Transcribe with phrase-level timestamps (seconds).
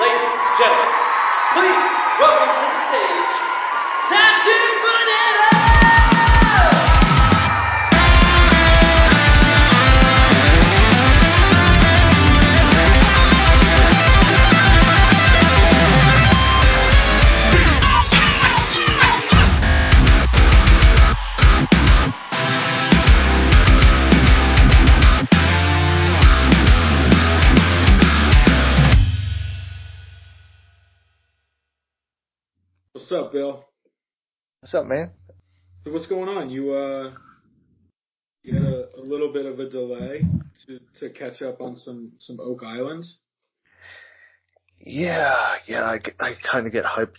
[0.00, 0.92] Ladies and gentlemen,
[1.54, 3.36] please welcome to the stage,
[4.08, 5.99] Tattoo Banana!
[34.70, 35.10] What's up, man?
[35.84, 36.48] So what's going on?
[36.48, 37.10] You uh,
[38.44, 40.28] you had a, a little bit of a delay
[40.64, 43.18] to to catch up on some some Oak Islands.
[44.78, 47.18] Yeah, yeah, I, I kind of get hyped.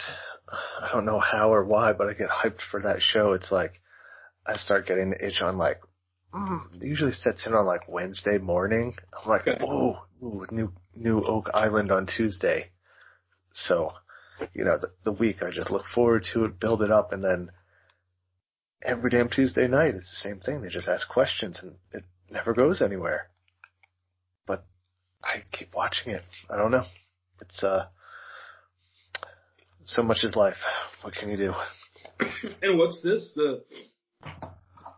[0.82, 3.34] I don't know how or why, but I get hyped for that show.
[3.34, 3.82] It's like,
[4.48, 5.82] I start getting the itch on like,
[6.34, 8.94] mm, it usually sets in on like Wednesday morning.
[9.12, 9.58] I'm like, Okay.
[9.62, 12.72] oh, ooh, new, new Oak Island on Tuesday.
[13.52, 13.92] So,
[14.54, 17.24] you know, the, the week I just look forward to it, build it up, and
[17.24, 17.52] then
[18.84, 20.62] every damn Tuesday night it's the same thing.
[20.62, 23.30] They just ask questions and it never goes anywhere.
[24.48, 24.66] But
[25.24, 26.24] I keep watching it.
[26.50, 26.86] I don't know.
[27.42, 27.88] It's uh
[29.84, 30.58] so much is life.
[31.02, 31.54] What can you do?
[32.62, 33.32] And what's this?
[33.36, 33.64] The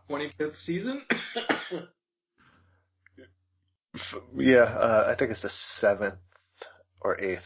[0.08, 1.02] twenty fifth season?
[4.36, 6.18] Yeah, uh, I think it's the seventh
[7.00, 7.44] or eighth,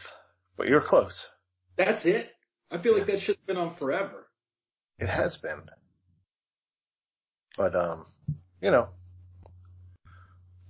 [0.57, 1.27] but you're close.
[1.79, 2.29] That's it.
[2.69, 4.27] I feel like that shit's been on forever.
[4.99, 5.61] It has been,
[7.57, 8.03] but um,
[8.61, 8.89] you know,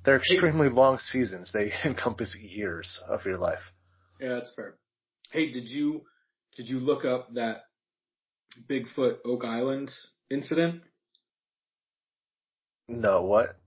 [0.06, 1.50] they're extremely long seasons.
[1.52, 3.58] They encompass years of your life.
[4.22, 4.76] Yeah, that's fair.
[5.32, 6.04] Hey, did you
[6.56, 7.64] did you look up that
[8.70, 9.92] Bigfoot Oak Island
[10.30, 10.84] incident?
[12.88, 13.58] No, what?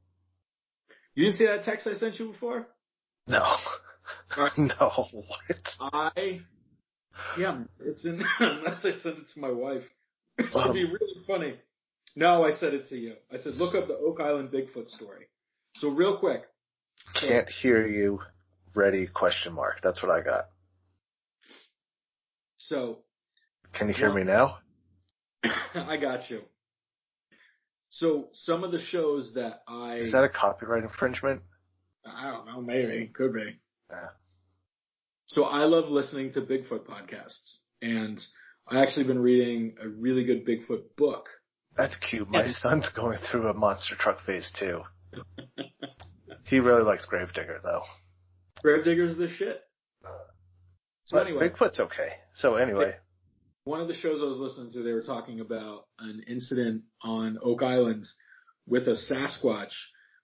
[1.16, 2.68] You didn't see that text I sent you before?
[3.26, 3.56] No,
[4.36, 4.52] Alright.
[4.58, 5.92] no, what?
[5.92, 6.40] I
[7.38, 9.82] yeah, it's in unless I send it to my wife.
[10.38, 11.54] It should Um, be really funny.
[12.16, 13.14] No, I said it to you.
[13.32, 15.26] I said look up the Oak Island Bigfoot story.
[15.76, 16.42] So real quick,
[17.20, 18.20] Can't hear you.
[18.74, 19.06] Ready?
[19.06, 19.80] Question mark.
[19.82, 20.44] That's what I got.
[22.56, 22.98] so
[23.74, 24.58] Can you hear me now?
[25.74, 26.42] I got you.
[27.90, 31.42] So some of the shows that I Is that a copyright infringement?
[32.06, 33.58] I don't know, maybe could be.
[33.90, 34.08] Yeah.
[35.32, 38.20] So I love listening to Bigfoot podcasts, and
[38.68, 41.26] I actually been reading a really good Bigfoot book.
[41.74, 42.28] That's cute.
[42.28, 44.82] My son's going through a monster truck phase too.
[46.46, 47.82] He really likes Gravedigger though.
[48.62, 49.60] Gravedigger's the shit.
[51.04, 52.08] So But anyway, Bigfoot's okay.
[52.34, 52.96] So anyway,
[53.64, 57.38] one of the shows I was listening to, they were talking about an incident on
[57.42, 58.04] Oak Island
[58.66, 59.72] with a Sasquatch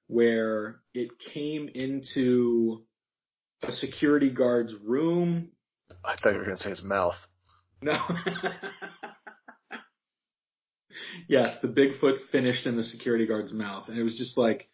[0.09, 2.85] where it came into
[3.63, 5.49] a security guard's room.
[6.05, 7.17] I thought you were going to say his mouth.
[7.83, 7.99] No.
[11.29, 14.69] yes, the Bigfoot finished in the security guard's mouth, and it was just like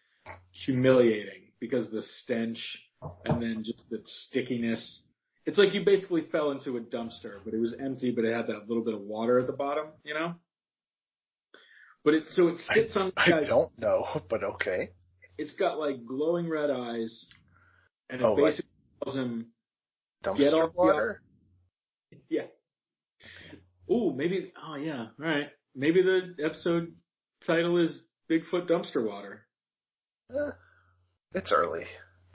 [0.50, 2.78] humiliating because of the stench
[3.24, 5.02] and then just the stickiness.
[5.46, 8.46] It's like you basically fell into a dumpster, but it was empty, but it had
[8.46, 10.34] that little bit of water at the bottom, you know?
[12.02, 14.90] But it, so it I, sits on the I guy's, don't know, but okay.
[15.36, 17.26] it's got like glowing red eyes,
[18.08, 18.54] and it Oh, like-
[19.04, 19.46] tells him,
[20.22, 21.22] Get Dumpster off the- water.
[22.30, 22.46] yeah.
[23.90, 25.48] Ooh, maybe, oh yeah, alright.
[25.74, 26.94] Maybe the episode
[27.46, 29.46] title is Bigfoot Dumpster Water.
[30.30, 30.50] Eh,
[31.34, 31.84] it's early.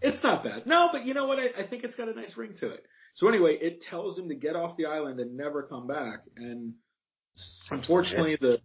[0.01, 0.65] It's not bad.
[0.67, 1.39] No, but you know what?
[1.39, 2.83] I, I think it's got a nice ring to it.
[3.15, 6.19] So anyway, it tells him to get off the island and never come back.
[6.37, 6.73] And
[7.71, 8.59] unfortunately, the,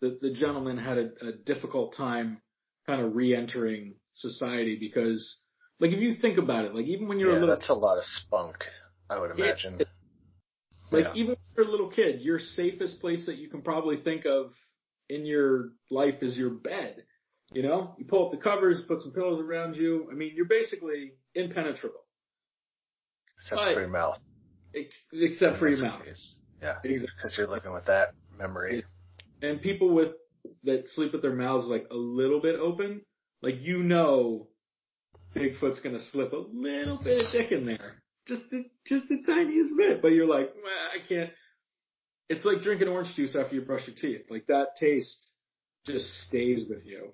[0.00, 2.40] the the gentleman had a, a difficult time
[2.86, 5.42] kind of re-entering society because,
[5.80, 7.74] like, if you think about it, like even when you're yeah, a little, that's a
[7.74, 8.56] lot of spunk.
[9.10, 9.44] I would Yeah.
[9.46, 9.78] imagine.
[10.90, 11.12] like yeah.
[11.14, 14.52] even when you're a little kid, your safest place that you can probably think of
[15.08, 17.04] in your life is your bed.
[17.52, 20.06] You know, you pull up the covers, put some pillows around you.
[20.10, 22.04] I mean, you're basically impenetrable,
[23.36, 24.18] Except but- for your mouth.
[24.74, 26.04] ex- except for your mouth.
[26.04, 26.38] case.
[26.60, 27.08] Yeah, Exactly.
[27.16, 28.84] because you're living with that memory.
[29.42, 30.12] and people with
[30.64, 33.00] that sleep with their mouths like a little bit open,
[33.42, 34.48] like you know,
[35.38, 39.76] Bigfoot's gonna slip a little bit of dick in there, just the just the tiniest
[39.76, 40.02] bit.
[40.02, 41.30] But you're like, "Well, I can't.
[42.28, 44.26] It's like drinking orange juice after you brush your teeth.
[44.30, 45.32] Like that taste
[45.86, 47.12] just stays with you.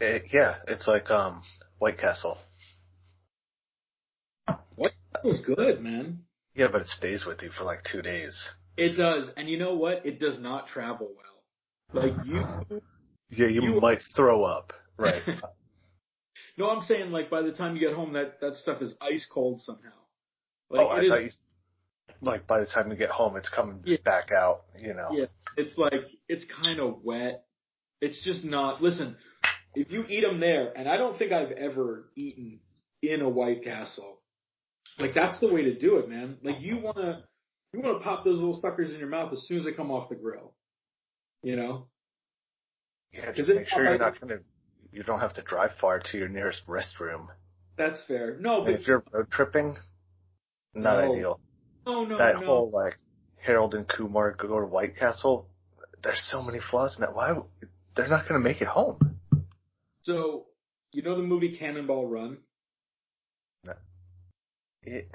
[0.00, 1.42] It, yeah, it's like um
[1.78, 2.38] White Castle.
[4.74, 4.92] What?
[5.12, 6.20] That was good, man.
[6.54, 8.50] Yeah, but it stays with you for like two days.
[8.76, 10.04] It does, and you know what?
[10.04, 12.02] It does not travel well.
[12.04, 12.42] Like you,
[13.30, 14.72] Yeah, you, You- might throw up.
[14.98, 15.22] Right.
[16.58, 19.26] No, I'm saying like by the time you get home, that that stuff is ice
[19.32, 19.90] cold somehow.
[20.70, 21.30] Like oh, I it is- thought you.
[22.22, 23.98] Like by the time you get home, it's coming Yeah.
[24.04, 24.62] back out.
[24.80, 25.08] You know.
[25.12, 25.26] Yeah,
[25.56, 25.92] it's like
[26.28, 27.44] it's kind of wet.
[28.00, 28.80] It's just not.
[28.82, 29.16] Listen,
[29.74, 32.60] if you eat them there, and I don't think I've ever eaten
[33.02, 34.20] in a White Castle.
[34.98, 36.38] Like that's the way to do it, man.
[36.42, 37.24] Like you wanna
[37.74, 40.08] you wanna pop those little suckers in your mouth as soon as they come off
[40.08, 40.54] the grill.
[41.42, 41.88] You know?
[43.12, 44.38] Yeah, just make sure you're like- not gonna.
[44.96, 47.26] You don't have to drive far to your nearest restroom.
[47.76, 48.38] That's fair.
[48.40, 49.76] No, And but if you're road tripping,
[50.74, 51.12] not No.
[51.12, 51.40] ideal.
[51.86, 52.46] no, no, that no.
[52.46, 52.96] whole like
[53.36, 55.50] Harold and Kumar go to White Castle.
[56.02, 57.14] There's so many flaws in that.
[57.14, 57.38] Why?
[57.94, 59.20] They're not gonna make it home.
[60.00, 60.46] So
[60.92, 62.38] you know the movie Cannonball Run?
[64.82, 65.10] It,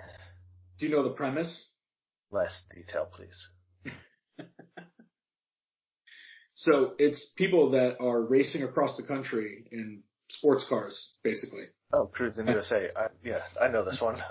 [0.78, 1.70] Do you know the premise?
[2.30, 3.50] less detail, please.
[6.62, 11.64] So it's people that are racing across the country in sports cars, basically.
[11.92, 12.88] Oh, Cruis'n USA.
[12.96, 14.22] I, yeah, I know this one.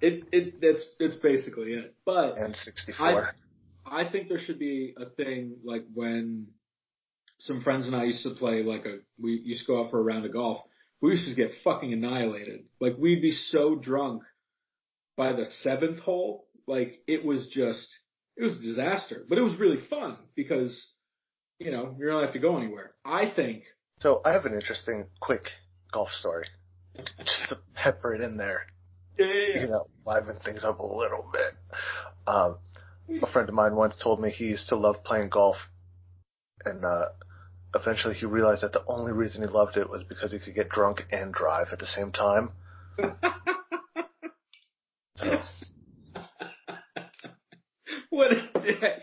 [0.00, 1.94] It it that's it's basically it.
[2.06, 3.32] But N64.
[3.84, 6.46] I think there should be a thing like when
[7.38, 10.00] some friends and I used to play like a we used to go out for
[10.00, 10.58] a round of golf.
[11.02, 12.64] We used to get fucking annihilated.
[12.80, 14.22] Like we'd be so drunk
[15.18, 16.46] by the seventh hole.
[16.66, 17.86] Like it was just
[18.38, 19.26] it was a disaster.
[19.28, 20.94] But it was really fun because
[21.58, 22.92] you know, you don't have to go anywhere.
[23.04, 23.64] I think
[23.98, 25.48] So I have an interesting, quick
[25.92, 26.46] golf story.
[27.18, 28.66] Just to pepper it in there.
[29.18, 31.78] yeah, yeah, You know, liven things up a little bit.
[32.26, 32.56] Um,
[33.22, 35.56] a friend of mine once told me he used to love playing golf,
[36.64, 37.06] and uh,
[37.74, 40.68] eventually he realized that the only reason he loved it was because he could get
[40.70, 42.50] drunk and drive at the same time.
[45.16, 45.40] So
[48.10, 49.02] what a dick.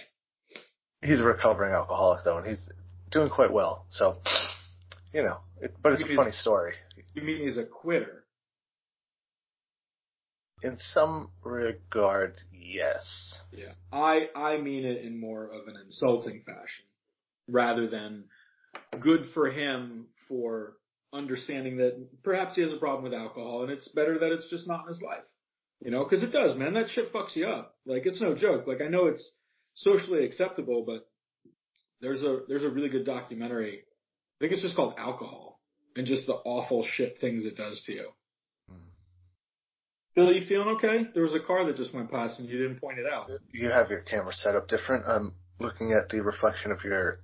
[1.01, 2.69] He's a recovering alcoholic though, and he's
[3.11, 3.85] doing quite well.
[3.89, 4.17] So,
[5.13, 6.73] you know, it, but it's a funny story.
[7.13, 8.23] You mean he's a quitter?
[10.63, 13.39] In some regard, yes.
[13.51, 13.73] Yeah.
[13.91, 16.85] I I mean it in more of an insulting fashion
[17.47, 18.25] rather than
[18.99, 20.73] good for him for
[21.11, 24.67] understanding that perhaps he has a problem with alcohol and it's better that it's just
[24.67, 25.23] not in his life.
[25.83, 26.75] You know, cause it does, man.
[26.75, 27.75] That shit fucks you up.
[27.87, 28.67] Like it's no joke.
[28.67, 29.27] Like I know it's
[29.73, 31.07] socially acceptable, but
[32.01, 33.79] there's a, there's a really good documentary.
[33.79, 35.59] I think it's just called alcohol
[35.95, 38.09] and just the awful shit things it does to you.
[38.69, 38.75] Hmm.
[40.15, 41.07] Billy, you feeling okay?
[41.13, 43.29] There was a car that just went past and you didn't point it out.
[43.51, 45.05] You have your camera set up different.
[45.07, 47.17] I'm looking at the reflection of your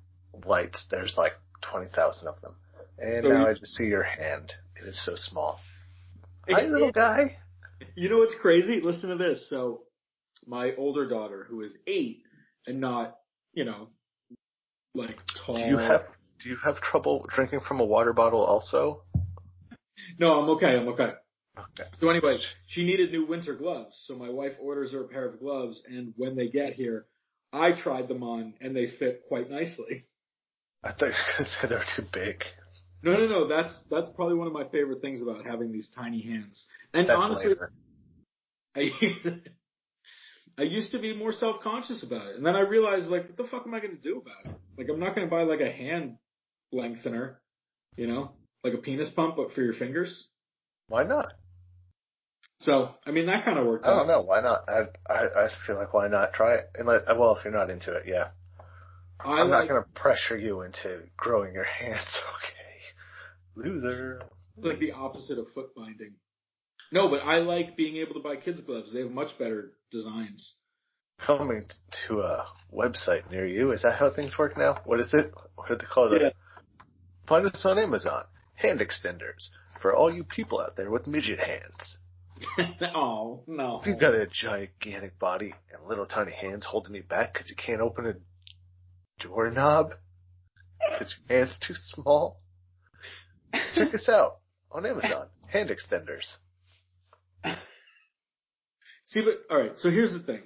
[0.45, 0.88] lights.
[0.91, 2.55] There's like 20,000 of them.
[2.99, 4.53] And So now you- I just see your hand.
[4.75, 5.59] It is so small.
[6.47, 7.38] It- Hi, little guy.
[7.95, 8.79] You know what's crazy?
[8.81, 9.49] Listen to this.
[9.49, 9.83] So,
[10.45, 12.23] my older daughter, who is eight
[12.68, 13.18] and not,
[13.54, 13.90] you know,
[14.94, 15.56] like tall.
[15.56, 16.06] Do you have
[16.40, 19.04] do you have trouble drinking from a water bottle also?
[20.19, 20.78] No, I'm okay.
[20.78, 21.14] I'm okay.
[21.58, 21.90] Okay.
[22.00, 22.38] So anyway,
[22.68, 24.04] she needed new winter gloves.
[24.06, 27.06] So my wife orders her a pair of gloves, and when they get here,
[27.52, 30.06] I tried them on, and they fit quite nicely.
[30.84, 32.44] I thought you were gonna say they were too big.
[33.04, 33.48] No, no, no.
[33.48, 36.68] That's that's probably one of my favorite things about having these tiny hands.
[36.94, 37.56] And That's honestly.
[38.75, 38.92] I
[40.57, 43.38] I used to be more self conscious about it, and then I realized like, what
[43.38, 44.59] the fuck am I going to do about it?
[44.77, 46.18] Like, I'm not going to buy like a hand
[46.71, 47.39] lengthener,
[47.95, 48.31] you know,
[48.63, 50.27] like a penis pump, but for your fingers.
[50.88, 51.33] Why not?
[52.59, 54.21] So, I mean, that kind of worked I don't know.
[54.21, 54.64] Why not?
[54.68, 56.66] I I, I feel like why not try it?
[56.76, 58.30] Unless, well, if you're not into it, yeah.
[59.19, 62.19] I I'm like, not gonna pressure you into growing your hands.
[62.37, 64.21] Okay, loser.
[64.57, 66.16] It's like the opposite of foot binding.
[66.91, 68.94] No, but I like being able to buy kids gloves.
[68.94, 70.56] They have much better designs.
[71.19, 71.63] Coming
[72.07, 73.71] to a website near you.
[73.71, 74.81] Is that how things work now?
[74.85, 75.33] What is it?
[75.56, 76.21] What do they call it?
[76.21, 76.29] Yeah.
[77.27, 78.25] Find us on Amazon.
[78.56, 79.49] Hand extenders
[79.81, 81.97] for all you people out there with midget hands.
[82.95, 83.79] oh no!
[83.81, 87.56] If you've got a gigantic body and little tiny hands holding you back because you
[87.56, 88.13] can't open a
[89.23, 89.94] doorknob
[90.91, 92.37] because your hand's too small,
[93.73, 94.37] check us out
[94.71, 95.27] on Amazon.
[95.47, 96.37] Hand extenders.
[99.07, 99.78] See, but all right.
[99.78, 100.42] So here's the thing.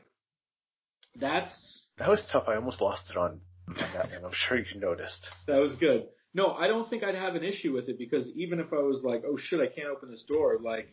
[1.20, 2.46] That's That was tough.
[2.48, 4.26] I almost lost it on, on that one.
[4.26, 5.30] I'm sure you noticed.
[5.48, 6.06] That was good.
[6.34, 9.02] No, I don't think I'd have an issue with it because even if I was
[9.04, 10.88] like, oh shit, I can't open this door, like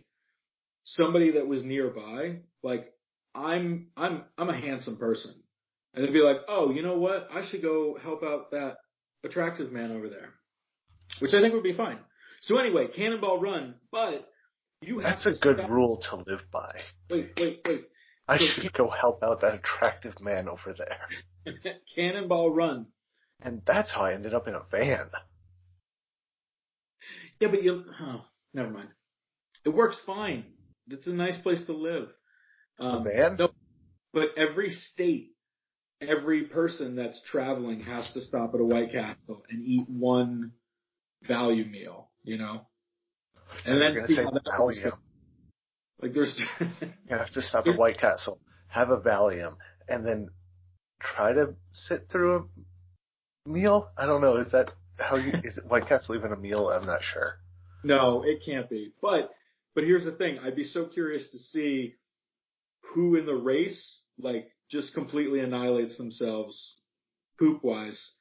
[0.82, 2.92] somebody that was nearby, like
[3.34, 5.34] I'm, I'm, I'm a handsome person.
[5.94, 7.28] And they'd be like, oh, you know what?
[7.32, 8.76] I should go help out that
[9.24, 10.30] attractive man over there.
[11.20, 11.98] Which I think would be fine.
[12.40, 14.27] So anyway, Cannonball Run, but
[14.80, 16.80] you have That's a good stop- rule to live by.
[17.10, 17.80] Wait, wait, wait.
[18.28, 21.54] I So- should go help out that attractive man over there.
[21.94, 22.86] Cannonball Run.
[23.40, 25.10] And that's how I ended up in a van.
[27.40, 28.88] Yeah, but you, oh, never mind.
[29.64, 30.44] It works fine.
[30.88, 32.08] It's a nice place to live.
[32.80, 33.36] Um, van?
[33.38, 33.50] no,
[34.12, 35.30] but every state,
[36.00, 40.52] every person that's traveling has to stop at a White Castle and eat one
[41.22, 42.67] value meal, you know?
[43.64, 44.78] And then gonna see say how that goes.
[44.78, 44.98] Valium.
[46.00, 48.38] Like there's, You have to stop at White Castle,
[48.68, 49.56] have a Valium,
[49.88, 50.28] and then
[51.00, 52.36] try to sit through
[53.46, 53.90] a meal.
[53.98, 54.36] I don't know.
[54.36, 55.32] Is that how you?
[55.42, 56.68] Is White Castle even a meal?
[56.68, 57.38] I'm not sure.
[57.84, 58.92] no, it can't be.
[59.02, 59.30] But,
[59.74, 60.38] but here's the thing.
[60.38, 61.94] I'd be so curious to see
[62.94, 66.76] who in the race, like, just completely annihilates themselves
[67.38, 68.12] poop wise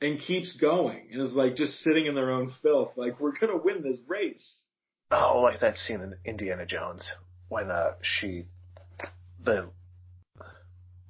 [0.00, 2.92] and keeps going and is like just sitting in their own filth.
[2.96, 4.62] Like, we're gonna win this race.
[5.10, 7.12] Oh, like that scene in Indiana Jones
[7.48, 8.46] when uh she,
[9.42, 9.70] the,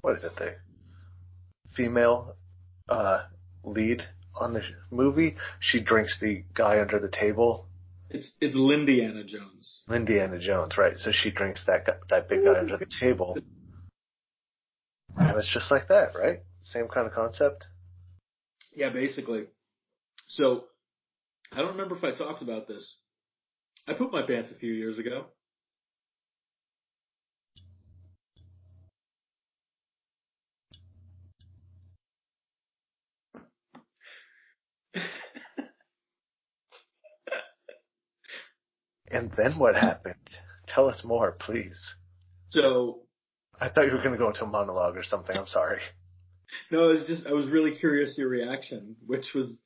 [0.02, 0.36] what is it?
[0.36, 0.56] The
[1.74, 2.36] female
[2.88, 3.24] uh
[3.64, 4.02] lead
[4.34, 5.36] on the movie.
[5.60, 7.66] She drinks the guy under the table.
[8.10, 9.82] It's, it's Lindiana Jones.
[9.90, 10.96] Indiana Jones, right?
[10.96, 13.36] So she drinks that that big guy under the table.
[15.16, 16.40] And it's just like that, right?
[16.62, 17.64] Same kind of concept.
[18.74, 19.44] Yeah, basically.
[20.28, 20.64] So,
[21.52, 22.96] I don't remember if I talked about this.
[23.88, 25.26] I pooped my pants a few years ago.
[39.08, 40.16] And then what happened?
[40.66, 41.94] Tell us more, please.
[42.50, 43.02] So,
[43.60, 45.36] I thought you were going to go into a monologue or something.
[45.36, 45.80] I'm sorry.
[46.70, 49.56] no, it was just, I was really curious your reaction, which was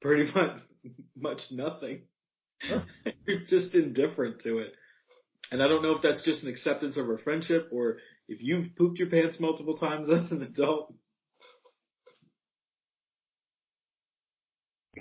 [0.00, 0.56] pretty much,
[1.16, 2.02] much nothing.
[3.26, 4.72] You're just indifferent to it.
[5.50, 7.98] And I don't know if that's just an acceptance of our friendship or
[8.28, 10.94] if you've pooped your pants multiple times as an adult.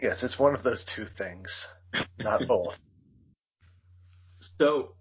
[0.01, 1.65] Yes, it's one of those two things,
[2.19, 2.73] not both.
[4.57, 4.95] So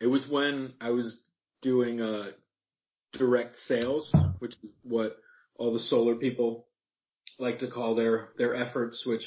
[0.00, 1.18] it was when I was
[1.60, 2.30] doing uh
[3.14, 5.16] direct sales, which is what
[5.56, 6.68] all the solar people
[7.38, 9.24] like to call their their efforts, which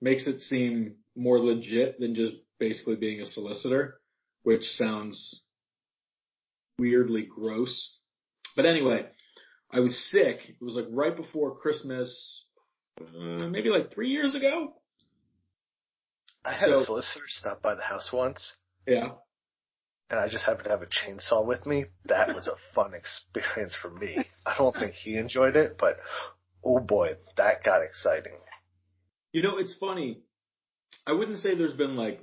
[0.00, 4.00] makes it seem more legit than just basically being a solicitor,
[4.42, 5.42] which sounds
[6.78, 7.98] weirdly gross.
[8.54, 9.06] But anyway,
[9.70, 10.40] I was sick.
[10.48, 12.44] It was like right before Christmas,
[13.00, 14.74] uh, maybe like three years ago.
[16.44, 18.54] I had a solicitor stop by the house once,
[18.86, 19.10] Yeah.
[20.10, 21.86] and I just happened to have a chainsaw with me.
[22.04, 24.16] That was a fun experience for me.
[24.46, 25.96] I don't think he enjoyed it, but
[26.64, 28.38] oh boy, that got exciting.
[29.32, 30.22] You know, it's funny.
[31.06, 32.20] I wouldn't say there's been like,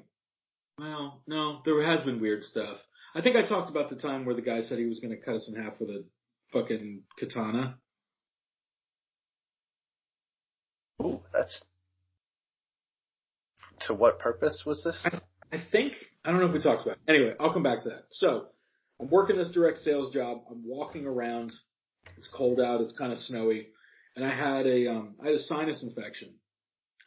[0.77, 2.77] well, no, there has been weird stuff.
[3.15, 5.23] I think I talked about the time where the guy said he was going to
[5.23, 6.03] cut us in half with a
[6.51, 7.77] fucking katana.
[11.01, 11.63] Ooh, that's
[13.81, 15.05] to what purpose was this?
[15.51, 17.11] I think, I don't know if we talked about it.
[17.11, 18.05] Anyway, I'll come back to that.
[18.11, 18.47] So,
[18.99, 20.43] I'm working this direct sales job.
[20.49, 21.51] I'm walking around.
[22.17, 22.81] It's cold out.
[22.81, 23.67] It's kind of snowy.
[24.15, 26.35] And I had a, um, I had a sinus infection.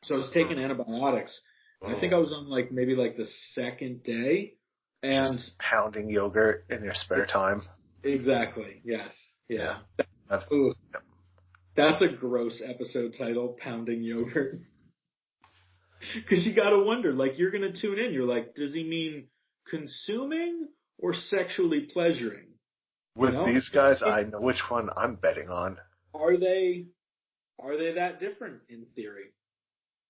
[0.02, 1.40] So I was taking antibiotics.
[1.82, 2.16] And I think oh.
[2.16, 4.54] I was on like, maybe like the second day.
[5.02, 7.62] And Just pounding yogurt in your spare time.
[8.02, 8.80] Exactly.
[8.84, 9.14] Yes.
[9.48, 9.78] Yeah.
[10.30, 10.74] I've- Ooh.
[11.76, 14.60] That's a gross episode title, Pounding Yogurt.
[16.28, 19.28] Cause you gotta wonder, like you're gonna tune in, you're like, does he mean
[19.68, 20.68] consuming
[20.98, 22.46] or sexually pleasuring?
[23.14, 23.44] With No.
[23.46, 25.78] these guys, I know which one I'm betting on.
[26.14, 26.86] Are they,
[27.58, 29.32] are they that different in theory?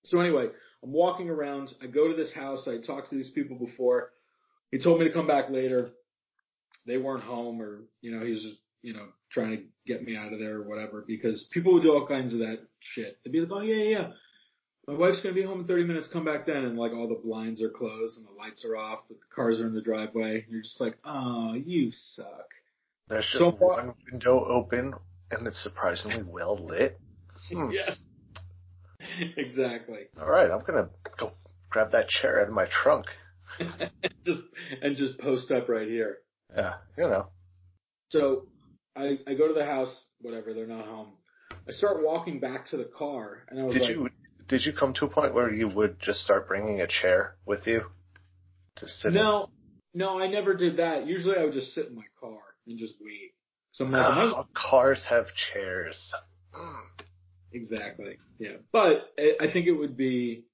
[0.04, 0.49] So anyway,
[0.86, 4.12] I'm walking around, I go to this house, I talked to these people before.
[4.70, 5.90] He told me to come back later.
[6.86, 10.16] They weren't home or, you know, he was just, you know, trying to get me
[10.16, 13.18] out of there or whatever because people would do all kinds of that shit.
[13.24, 14.08] They'd be like, oh yeah, yeah, yeah.
[14.86, 17.20] My wife's gonna be home in 30 minutes, come back then and like all the
[17.20, 20.42] blinds are closed and the lights are off, but the cars are in the driveway.
[20.42, 22.50] And you're just like, oh, you suck.
[23.08, 24.94] There's just So one window open,
[25.32, 27.00] and it's surprisingly well lit.
[27.50, 27.70] Hmm.
[27.72, 27.94] Yeah.
[29.36, 30.00] exactly.
[30.20, 31.32] All right, I'm gonna go
[31.70, 33.06] grab that chair out of my trunk.
[34.25, 34.40] just,
[34.82, 36.18] and just post up right here.
[36.54, 37.28] Yeah, you know.
[38.10, 38.46] So
[38.94, 41.12] I, I go to the house, whatever, they're not home.
[41.68, 44.08] I start walking back to the car and I was Did like, you
[44.48, 47.66] did you come to a point where you would just start bringing a chair with
[47.66, 47.82] you
[48.76, 49.08] to sit?
[49.08, 49.14] in?
[49.14, 49.48] no,
[49.92, 51.06] no, I never did that.
[51.06, 53.32] Usually I would just sit in my car and just wait.
[53.72, 56.14] So I'm like, I might as Oh, cars have chairs.
[56.54, 56.95] Mm.
[57.56, 58.18] Exactly.
[58.38, 58.56] Yeah.
[58.72, 60.44] But I think it would be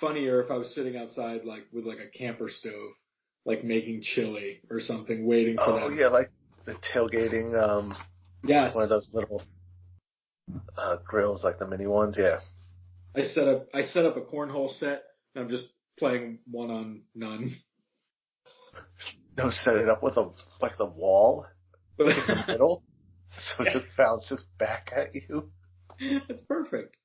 [0.00, 2.92] funnier if I was sitting outside like with like a camper stove,
[3.44, 5.98] like making chili or something, waiting for Oh them.
[5.98, 6.30] yeah, like
[6.64, 7.94] the tailgating, um,
[8.42, 8.74] Yes.
[8.74, 9.42] one of those little
[10.78, 12.16] uh, grills, like the mini ones.
[12.18, 12.38] Yeah.
[13.14, 15.02] I set up I set up a cornhole set
[15.34, 15.66] and I'm just
[15.98, 17.56] playing one on none.
[19.36, 20.30] No, set it up with a
[20.60, 21.46] like the wall
[21.98, 22.82] in the middle,
[23.28, 25.50] so it just bounces back at you.
[26.28, 26.98] That's perfect.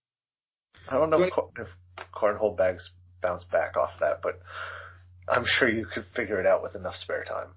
[0.90, 1.68] I don't know if, if
[2.14, 4.40] cornhole bags bounce back off that, but
[5.28, 7.50] I'm sure you could figure it out with enough spare time.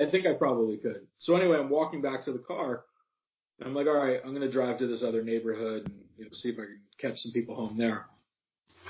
[0.00, 1.06] I think I probably could.
[1.18, 2.84] So anyway, I'm walking back to the car.
[3.58, 6.30] And I'm like, all right, I'm gonna drive to this other neighborhood and you know
[6.32, 8.06] see if I can catch some people home there.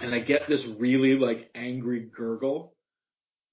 [0.00, 2.74] And I get this really like angry gurgle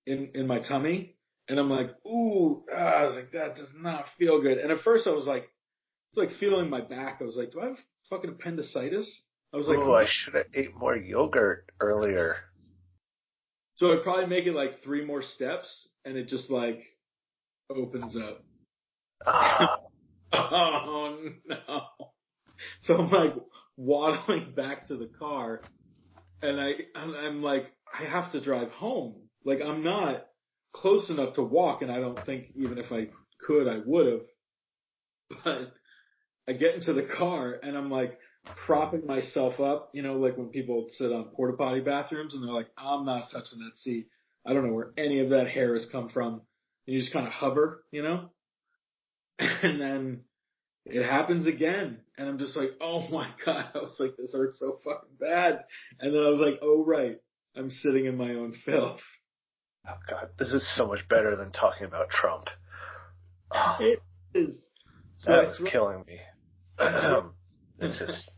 [0.06, 1.16] in in my tummy,
[1.50, 4.60] and I'm like, ooh, ah, I was like, that does not feel good.
[4.60, 5.50] And at first I was like,
[6.12, 7.18] it's like feeling my back.
[7.20, 7.78] I was like, do I have
[8.10, 9.22] fucking appendicitis?
[9.54, 12.36] I was like, Ooh, I should have ate more yogurt earlier.
[13.76, 16.82] so I'd probably make it like three more steps, and it just like
[17.70, 18.44] opens up.
[19.26, 19.80] Ah,
[20.34, 21.82] Oh no.
[22.82, 23.34] So I'm like
[23.78, 25.62] waddling back to the car
[26.42, 29.16] and I, I'm like, I have to drive home.
[29.46, 30.28] Like I'm not
[30.74, 33.08] close enough to walk and I don't think even if I
[33.46, 34.22] could, I would have.
[35.44, 35.74] But
[36.48, 38.18] I get into the car and I'm like
[38.66, 42.54] propping myself up, you know, like when people sit on porta potty bathrooms and they're
[42.54, 44.08] like, I'm not touching that seat.
[44.46, 46.34] I don't know where any of that hair has come from.
[46.86, 48.30] And you just kind of hover, you know?
[49.40, 50.22] And then
[50.86, 52.00] it happens again.
[52.18, 53.66] And I'm just like, oh my God.
[53.76, 55.66] I was like, this hurts so fucking bad.
[56.00, 57.18] And then I was like, oh right.
[57.56, 59.02] I'm sitting in my own filth.
[59.88, 62.50] oh god, this is so much better than talking about Trump.
[63.52, 64.00] Ah, It
[64.34, 64.56] is.
[65.18, 66.20] So that was killing me.
[67.80, 68.30] This is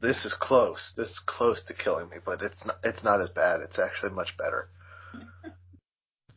[0.00, 0.92] this is close.
[0.96, 2.76] This is close to killing me, but it's not.
[2.84, 3.60] It's not as bad.
[3.60, 4.68] It's actually much better.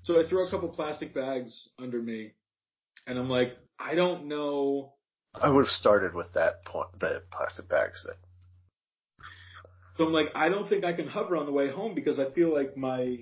[0.04, 2.32] So I throw a couple plastic bags under me
[3.08, 4.94] and I'm like, I don't know.
[5.36, 8.04] I would have started with that point, the plastic bags.
[8.06, 8.16] That
[9.98, 12.32] So I'm like, I don't think I can hover on the way home because I
[12.32, 13.20] feel like my,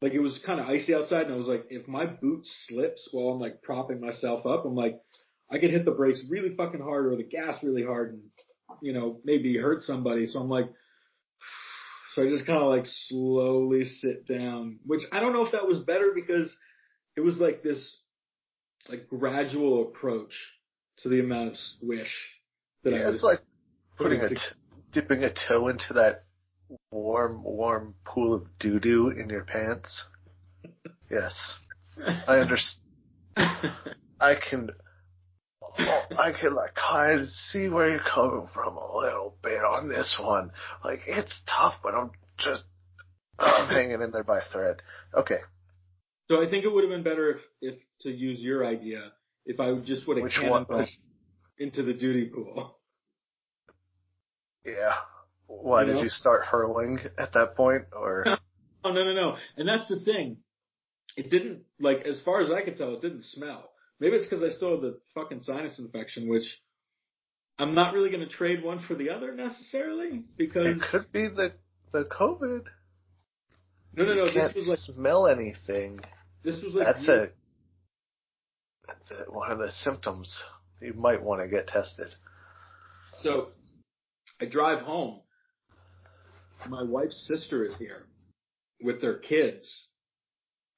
[0.00, 3.08] like it was kind of icy outside and I was like, if my boot slips
[3.12, 5.00] while I'm like propping myself up, I'm like,
[5.50, 8.22] I could hit the brakes really fucking hard or the gas really hard and,
[8.82, 10.26] you know, maybe hurt somebody.
[10.26, 10.66] So I'm like,
[12.14, 15.66] so I just kind of like slowly sit down, which I don't know if that
[15.66, 16.54] was better because
[17.16, 18.00] it was like this,
[18.88, 20.32] like gradual approach
[20.98, 22.12] to the amount of squish
[22.84, 23.40] that I yeah, was it's like
[23.96, 24.28] putting a
[24.92, 26.24] dipping a toe into that
[26.90, 30.06] warm, warm pool of doo doo in your pants.
[31.10, 31.54] Yes,
[32.26, 32.82] I understand.
[34.20, 34.68] I can,
[35.78, 40.18] I can like kind of see where you're coming from a little bit on this
[40.22, 40.50] one.
[40.84, 42.64] Like it's tough, but I'm just
[43.38, 44.76] I'm hanging in there by a thread.
[45.14, 45.38] Okay,
[46.28, 49.12] So I think it would have been better if, if to use your idea,
[49.46, 50.88] if I just would have cannonballed
[51.58, 52.78] into the duty pool.
[54.64, 54.94] yeah.
[55.46, 56.02] Why You did know?
[56.02, 58.24] you start hurling at that point, or
[58.84, 59.36] Oh no no no!
[59.56, 60.36] And that's the thing.
[61.16, 63.70] It didn't like as far as I could tell, it didn't smell.
[64.00, 66.46] Maybe it's because I still have the fucking sinus infection, which
[67.58, 71.28] I'm not really going to trade one for the other necessarily because it could be
[71.28, 71.52] the
[71.92, 72.64] the COVID?
[73.94, 75.98] no no no you can't this was like smell anything.
[76.44, 77.26] this was like That's a
[78.86, 80.38] that's a, one of the symptoms.
[80.80, 82.08] You might want to get tested.
[83.22, 83.48] So
[84.40, 85.20] I drive home.
[86.68, 88.06] My wife's sister is here
[88.80, 89.88] with their kids.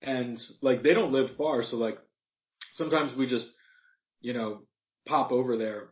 [0.02, 1.98] And like they don't live far, so like
[2.72, 3.46] sometimes we just,
[4.20, 4.62] you know,
[5.06, 5.88] pop over there.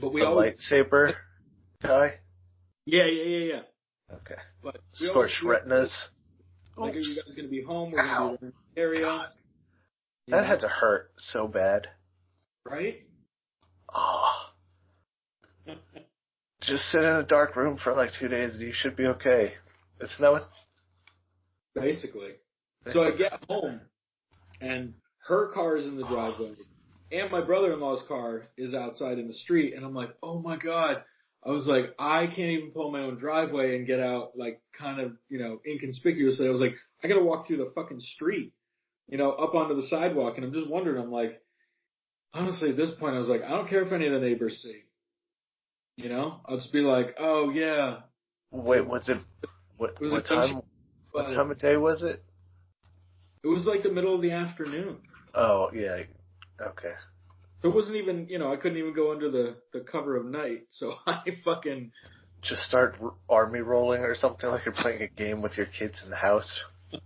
[0.00, 1.14] But we a always lightsaber
[1.82, 2.14] guy.
[2.86, 4.14] Yeah, yeah, yeah, yeah.
[4.16, 4.40] Okay.
[4.62, 6.10] But we always Scorched retinas.
[6.76, 7.90] Like are you guys gonna be home?
[7.90, 9.28] We're gonna be in the area.
[10.26, 11.88] You That know, had to hurt so bad.
[12.64, 12.98] right?
[13.92, 14.52] Ah.
[16.60, 19.54] Just sit in a dark room for like two days and you should be okay.
[20.00, 20.50] Isn't that what?
[21.74, 22.32] Basically.
[22.92, 23.80] So I get home
[24.60, 24.94] and
[25.28, 26.54] her car is in the driveway
[27.12, 31.02] and my brother-in-law's car is outside in the street and I'm like, oh my God.
[31.46, 35.00] I was like, I can't even pull my own driveway and get out like kind
[35.00, 36.46] of, you know, inconspicuously.
[36.46, 38.52] I was like, I gotta walk through the fucking street,
[39.06, 41.40] you know, up onto the sidewalk and I'm just wondering, I'm like,
[42.34, 44.60] honestly at this point I was like, I don't care if any of the neighbors
[44.62, 44.80] see.
[45.96, 46.40] You know?
[46.46, 48.00] I'll just be like, oh yeah.
[48.50, 49.18] Wait, what's it?
[49.76, 50.62] What, It was what time?
[51.12, 52.22] What time of day was it?
[53.42, 54.98] it was like the middle of the afternoon.
[55.34, 56.02] Oh yeah.
[56.60, 56.94] Okay.
[57.62, 60.66] It wasn't even, you know, I couldn't even go under the, the cover of night.
[60.70, 61.90] So I fucking,
[62.40, 66.02] Just start r- army rolling or something like you're playing a game with your kids
[66.04, 66.60] in the house.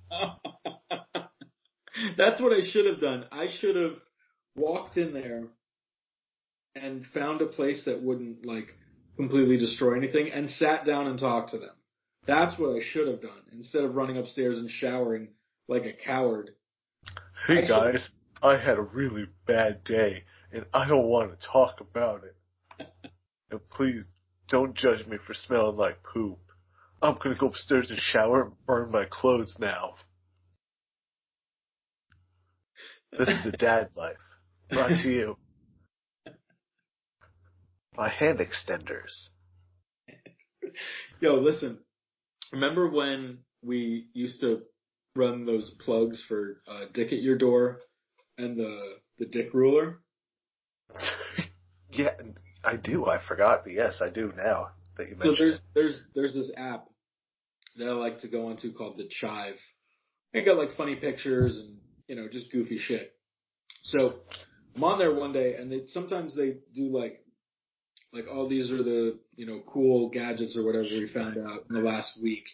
[2.17, 3.25] that's what I should have done.
[3.33, 3.95] I should have
[4.55, 5.45] walked in there
[6.75, 8.69] and found a place that wouldn't like
[9.17, 11.75] completely destroy anything and sat down and talked to them.
[12.27, 15.29] That's what I should have done instead of running upstairs and showering
[15.69, 16.51] like a coward.
[17.45, 18.09] Hey guys,
[18.41, 22.87] I had a really bad day and I don't want to talk about it.
[23.51, 24.05] And please
[24.49, 26.39] don't judge me for smelling like poop.
[27.03, 29.97] I'm gonna go upstairs and shower and burn my clothes now.
[33.19, 34.17] This is the dad life.
[34.71, 35.37] Brought to you
[37.95, 39.29] by hand extenders.
[41.21, 41.81] Yo, listen.
[42.53, 44.63] Remember when we used to
[45.17, 47.81] run those plugs for uh, Dick at your door
[48.39, 50.01] and the the Dick ruler?
[51.91, 52.11] yeah,
[52.65, 53.07] I do.
[53.07, 55.63] I forgot, but yes, I do now that you So mentioned there's it.
[55.75, 56.87] there's there's this app
[57.77, 59.57] that I like to go onto called the Chive.
[60.33, 63.13] It got like funny pictures and you know just goofy shit.
[63.83, 64.15] So
[64.75, 67.25] I'm on there one day and they sometimes they do like
[68.13, 71.77] like oh these are the you know cool gadgets or whatever we found out in
[71.77, 72.45] the last week.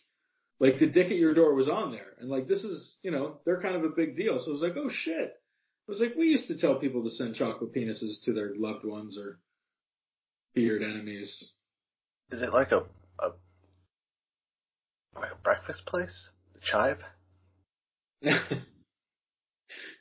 [0.61, 3.38] Like the dick at your door was on there and like this is you know
[3.44, 4.38] they're kind of a big deal.
[4.38, 5.31] So I was like oh shit.
[5.31, 8.85] I was like we used to tell people to send chocolate penises to their loved
[8.85, 9.38] ones or
[10.55, 11.53] feared enemies.
[12.31, 12.79] Is it like a,
[13.21, 13.31] a
[15.14, 16.29] like a breakfast place?
[16.55, 16.99] The Chive?
[18.23, 18.38] no,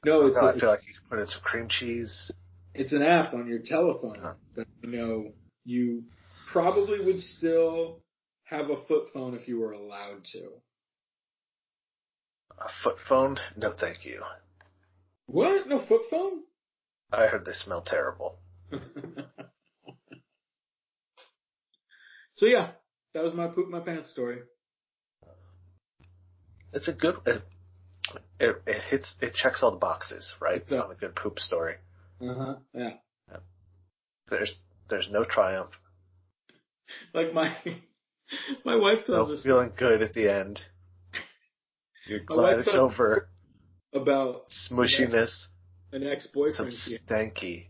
[0.06, 2.32] No, it's, I a, feel like you could put in some cream cheese.
[2.74, 5.32] it's an app on your telephone that you know
[5.65, 6.04] you
[6.52, 8.02] probably would still
[8.50, 10.40] have a foot phone if you were allowed to.
[12.60, 13.38] A foot phone?
[13.56, 14.24] No, thank you.
[15.28, 15.68] What?
[15.68, 16.44] No foot phone?
[17.12, 18.40] I heard they smell terrible.
[22.34, 22.72] so yeah,
[23.14, 24.40] that was my poop my pants story.
[26.74, 27.16] It's a good.
[27.26, 27.42] It,
[28.40, 29.16] it, it hits.
[29.22, 30.62] It checks all the boxes, right?
[30.62, 31.76] It's a good poop story.
[32.22, 32.56] Uh huh.
[32.74, 32.94] Yeah.
[34.30, 34.54] There's
[34.90, 35.72] there's no triumph.
[37.14, 37.56] Like my
[38.66, 40.60] my wife tells us feeling good at the end.
[42.08, 43.30] You're glad it's over.
[43.94, 45.48] about Smushiness,
[45.92, 46.74] an ex-boyfriend.
[46.74, 47.68] she- stanky,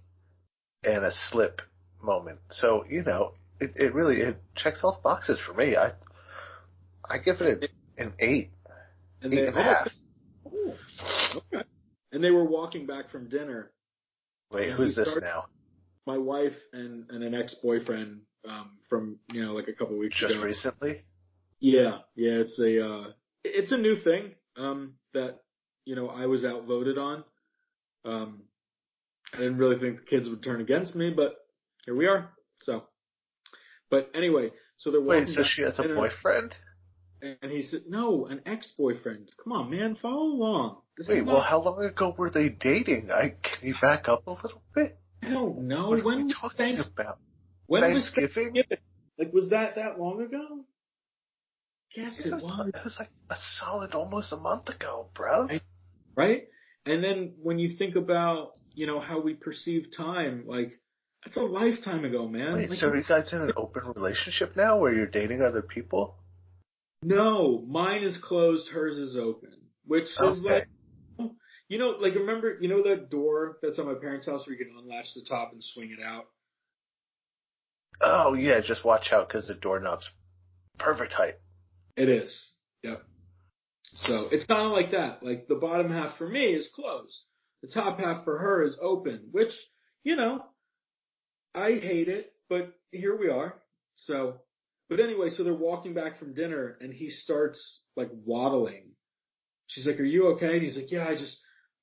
[0.84, 1.62] and a slip
[2.02, 2.40] moment.
[2.52, 5.76] So you know, it, it really it checks all the boxes for me.
[5.76, 5.94] I
[7.10, 8.52] I give it an eight,
[9.22, 9.90] and eight they and a half.
[10.46, 10.76] Oh,
[11.36, 11.64] okay.
[12.12, 13.72] And they were walking back from dinner
[14.52, 15.46] Wait, who's this now?
[16.06, 20.34] my wife and, and an ex-boyfriend um, from you know like a couple weeks Just
[20.36, 20.44] ago.
[20.44, 21.04] recently?
[21.60, 23.08] Yeah, yeah, it's a uh,
[23.44, 25.40] it's a new thing um, that
[25.86, 27.24] you know I was outvoted on.
[28.06, 28.44] Um,
[29.34, 31.36] I didn't really think the kids would turn against me, but
[31.86, 32.30] here we are.
[32.64, 32.84] So,
[33.90, 36.56] but anyway, so they're Wait, so she has a boyfriend?
[37.22, 39.32] and he said, "No, an ex-boyfriend.
[39.44, 42.50] Come on, man, follow along." This Wait, is well, not, how long ago were they
[42.50, 43.10] dating?
[43.12, 44.98] I can you back up a little bit?
[45.24, 47.20] I don't know What are when we talking Thanks- about?
[47.68, 48.54] When was Thanksgiving?
[48.54, 48.78] Thanksgiving?
[49.20, 50.66] Like, was that that long ago?
[51.96, 52.68] Yes, It it was, was.
[52.68, 55.48] it was like a solid almost a month ago, bro.
[55.50, 55.62] I-
[56.16, 56.44] right?
[56.86, 60.72] And then when you think about, you know, how we perceive time, like
[61.26, 62.54] that's a lifetime ago, man.
[62.54, 65.62] Wait, Like, so are you guys in an open relationship now where you're dating other
[65.62, 66.16] people?
[67.04, 69.52] no, mine is closed, hers is open,
[69.86, 70.68] which is like,
[71.70, 74.66] you know, like remember, you know that door that's on my parents' house where you
[74.66, 76.26] can unlatch the top and swing it out.
[78.02, 80.10] Oh yeah, just watch out because the doorknob's
[80.78, 81.36] perfect height.
[81.96, 82.54] It is.
[82.84, 83.04] Yep.
[83.94, 85.24] So it's kind of like that.
[85.24, 87.24] Like the bottom half for me is closed.
[87.64, 89.52] The top half for her is open, which,
[90.04, 90.44] you know,
[91.56, 93.56] I hate it, but here we are.
[93.96, 94.42] So,
[94.90, 98.92] but anyway, so they're walking back from dinner and he starts like waddling.
[99.66, 100.54] She's like, are you okay?
[100.54, 101.40] And he's like, yeah, I just,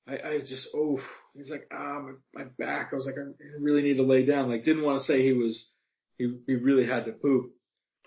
[0.07, 0.99] I, I just, oh,
[1.35, 2.89] he's like, ah, my, my back.
[2.93, 3.27] I was like, I
[3.59, 4.49] really need to lay down.
[4.49, 5.69] Like didn't want to say he was,
[6.17, 7.51] he, he really had to poop.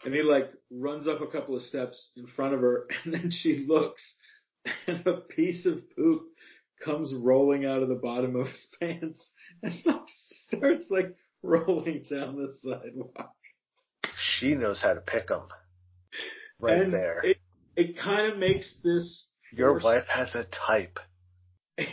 [0.04, 3.30] And he like runs up a couple of steps in front of her and then
[3.30, 4.02] she looks
[4.86, 6.22] and a piece of poop
[6.84, 9.20] comes rolling out of the bottom of his pants
[9.62, 9.74] and
[10.46, 13.34] starts like rolling down the sidewalk.
[14.16, 15.48] She knows how to pick pick 'em.
[16.60, 17.20] Right and there.
[17.24, 17.38] It,
[17.76, 20.98] it kind of makes this Your wife has a type.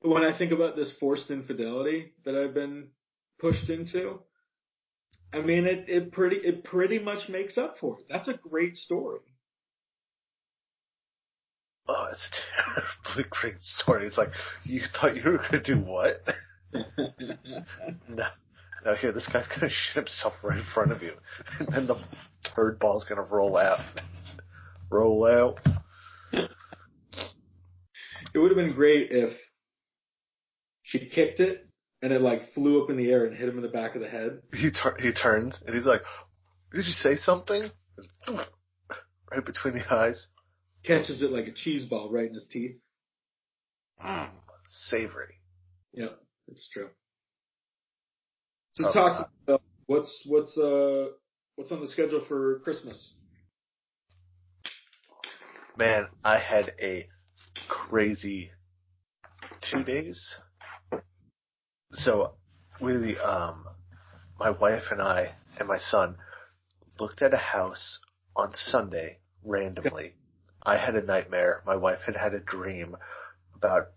[0.00, 2.88] when I think about this forced infidelity that I've been
[3.44, 4.20] pushed into,
[5.30, 8.06] I mean it it pretty it pretty much makes up for it.
[8.08, 9.20] That's a great story.
[11.86, 14.06] Oh, it's a terribly great story.
[14.06, 14.30] It's like
[14.64, 16.14] you thought you were gonna do what?
[18.08, 18.24] No.
[18.84, 21.12] Now here, this guy's gonna shit himself right in front of you,
[21.58, 21.96] and then the
[22.44, 23.80] turd ball's gonna roll out.
[24.90, 25.58] Roll out.
[26.32, 26.50] It
[28.38, 29.32] would have been great if
[30.82, 31.66] she kicked it
[32.04, 34.02] and it like flew up in the air and hit him in the back of
[34.02, 34.42] the head.
[34.52, 36.02] He tur- he turns and he's like,
[36.70, 37.70] "Did you say something?"
[38.28, 40.28] Right between the eyes.
[40.84, 42.76] catches it like a cheese ball right in his teeth.
[44.04, 44.28] Mm,
[44.68, 45.40] savory.
[45.94, 46.10] Yeah,
[46.46, 46.90] it's true.
[48.74, 51.06] So Oh, talk about what's what's uh
[51.56, 53.14] what's on the schedule for Christmas.
[55.78, 57.08] Man, I had a
[57.66, 58.50] crazy
[59.62, 60.34] two days.
[61.94, 62.32] So
[62.80, 63.66] we um
[64.38, 66.16] my wife and I and my son
[66.98, 68.00] looked at a house
[68.36, 70.14] on Sunday randomly.
[70.62, 71.62] I had a nightmare.
[71.66, 72.96] My wife had had a dream
[73.54, 73.88] about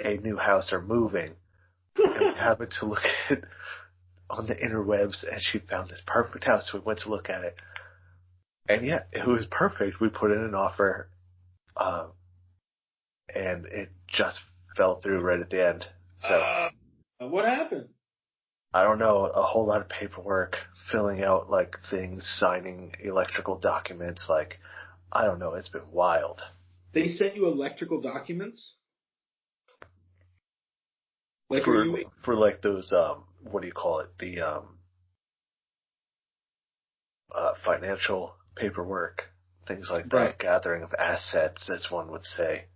[0.00, 1.34] a new house or moving.
[1.96, 3.44] And we happened to look at
[4.30, 6.72] on the interwebs and she found this perfect house.
[6.72, 7.56] We went to look at it.
[8.68, 10.00] And yeah, it was perfect.
[10.00, 11.08] We put in an offer,
[11.76, 12.12] um,
[13.34, 14.38] and it just
[14.76, 15.86] fell through right at the end.
[16.20, 16.70] So Uh,
[17.28, 17.88] what happened?
[18.72, 20.56] I don't know, a whole lot of paperwork,
[20.90, 24.58] filling out like things, signing electrical documents, like
[25.12, 26.40] I don't know, it's been wild.
[26.92, 28.76] They sent you electrical documents.
[31.48, 34.10] Like, for you for like those um what do you call it?
[34.18, 34.78] The um
[37.34, 39.24] uh financial paperwork,
[39.66, 40.38] things like that, Right.
[40.38, 42.66] gathering of assets, as one would say.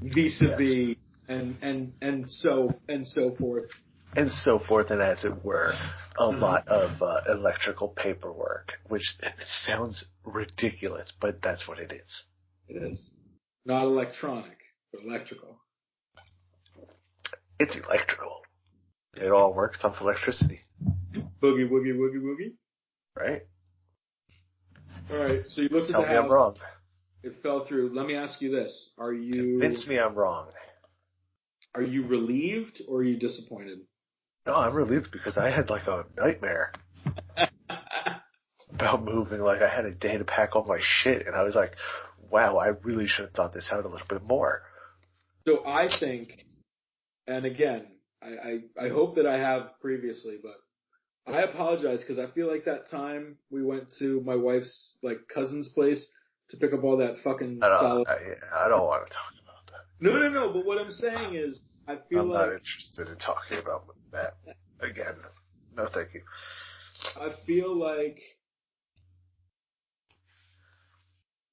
[0.00, 0.96] vis-a-vis
[1.28, 3.70] and and and so and so forth?
[4.16, 5.72] and so forth, and as it were,
[6.18, 6.40] a Mhm.
[6.40, 12.24] lot of uh, electrical paperwork, which sounds ridiculous, but that's what it is.
[12.68, 13.10] It is
[13.64, 14.58] not electronic,
[14.92, 15.60] but electrical.
[17.60, 18.40] It's electrical.
[19.14, 20.60] It all works off electricity,
[21.42, 22.54] Boogie woogie woogie woogie.
[23.16, 23.42] right?
[25.10, 26.56] All right, so you looked Tell at me the I'm wrong.
[27.22, 27.94] It fell through.
[27.94, 30.48] Let me ask you this: Are you Convince me I'm wrong.
[31.78, 33.78] Are you relieved or are you disappointed?
[34.46, 36.72] No, I'm relieved because I had like a nightmare
[38.70, 39.40] about moving.
[39.40, 41.74] Like I had a day to pack all my shit, and I was like,
[42.30, 44.62] "Wow, I really should have thought this out a little bit more."
[45.46, 46.46] So I think,
[47.26, 47.86] and again,
[48.22, 52.64] I, I, I hope that I have previously, but I apologize because I feel like
[52.64, 56.06] that time we went to my wife's like cousin's place
[56.50, 57.80] to pick up all that fucking I don't.
[57.80, 58.08] solid.
[58.08, 59.84] I, I don't want to talk about that.
[60.00, 60.52] No, no, no.
[60.52, 64.34] But what I'm saying is, I feel I'm like not interested in talking about that
[64.80, 65.16] again.
[65.74, 66.20] No, thank you.
[67.16, 68.20] I feel like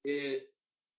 [0.04, 0.44] it,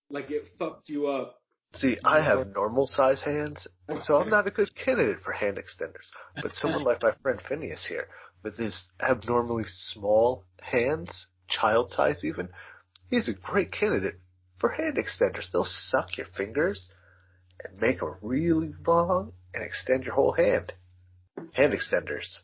[0.09, 1.39] like it fucked you up.
[1.75, 3.67] See, I have normal size hands,
[4.03, 6.09] so I'm not a good candidate for hand extenders.
[6.41, 8.07] But someone like my friend Phineas here,
[8.41, 12.49] with his abnormally small hands, child size even,
[13.11, 14.15] he's a great candidate
[14.57, 15.51] for hand extenders.
[15.51, 16.89] They'll suck your fingers
[17.63, 20.73] and make them really long and extend your whole hand.
[21.53, 22.39] Hand extenders.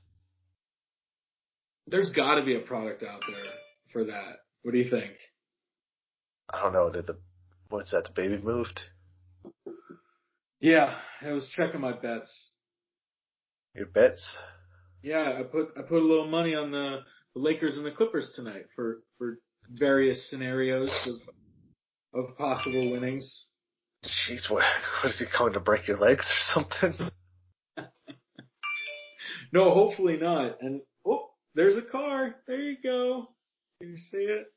[1.88, 3.52] There's got to be a product out there
[3.92, 4.38] for that.
[4.62, 5.14] What do you think?
[6.50, 7.18] I don't know, did the,
[7.70, 8.82] what's that, the baby moved?
[10.60, 12.52] Yeah, I was checking my bets.
[13.76, 14.38] Your bets?
[15.02, 17.00] Yeah, I put I put a little money on the,
[17.36, 23.48] the Lakers and the Clippers tonight for for various scenarios of of possible winnings.
[24.04, 24.64] Jeez, what,
[25.04, 27.10] was he coming to break your legs or something?
[29.54, 30.58] No, hopefully not.
[30.62, 32.36] And oh, there's a car.
[32.48, 33.28] There you go.
[33.80, 34.48] Can you see it?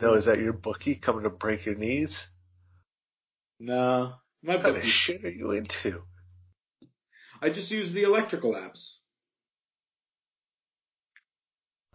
[0.00, 2.28] No, is that your bookie coming to break your knees?
[3.58, 6.02] No, my What kind of shit are you into?
[7.42, 8.98] I just use the electrical apps.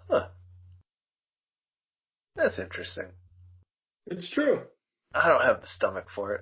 [0.09, 0.27] Huh.
[2.35, 3.11] That's interesting.
[4.07, 4.63] It's true.
[5.13, 6.41] I don't have the stomach for it.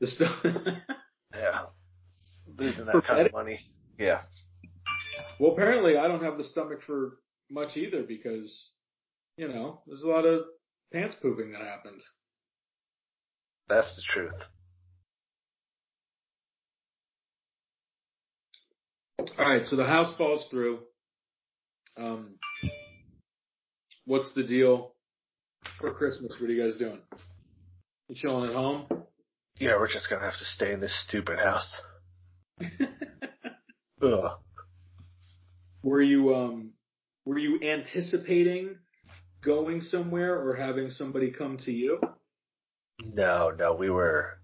[0.00, 0.44] The stuff.
[1.34, 1.66] Yeah.
[2.56, 3.60] Losing that kind of money.
[3.98, 4.22] Yeah.
[5.38, 7.18] well, apparently I don't have the stomach for
[7.50, 8.72] much either because,
[9.36, 10.44] you know, there's a lot of
[10.90, 12.00] pants pooping that happened.
[13.68, 14.32] That's the truth.
[19.38, 20.80] All right, so the house falls through.
[21.98, 22.36] Um,
[24.06, 24.94] what's the deal
[25.78, 26.36] for Christmas?
[26.40, 27.00] What are you guys doing?
[28.08, 28.86] You chilling at home?
[29.58, 31.80] Yeah, we're just gonna have to stay in this stupid house.
[34.02, 34.30] Ugh.
[35.82, 36.70] were you um,
[37.24, 38.76] were you anticipating
[39.42, 42.00] going somewhere or having somebody come to you?
[43.02, 44.38] No, no, we were.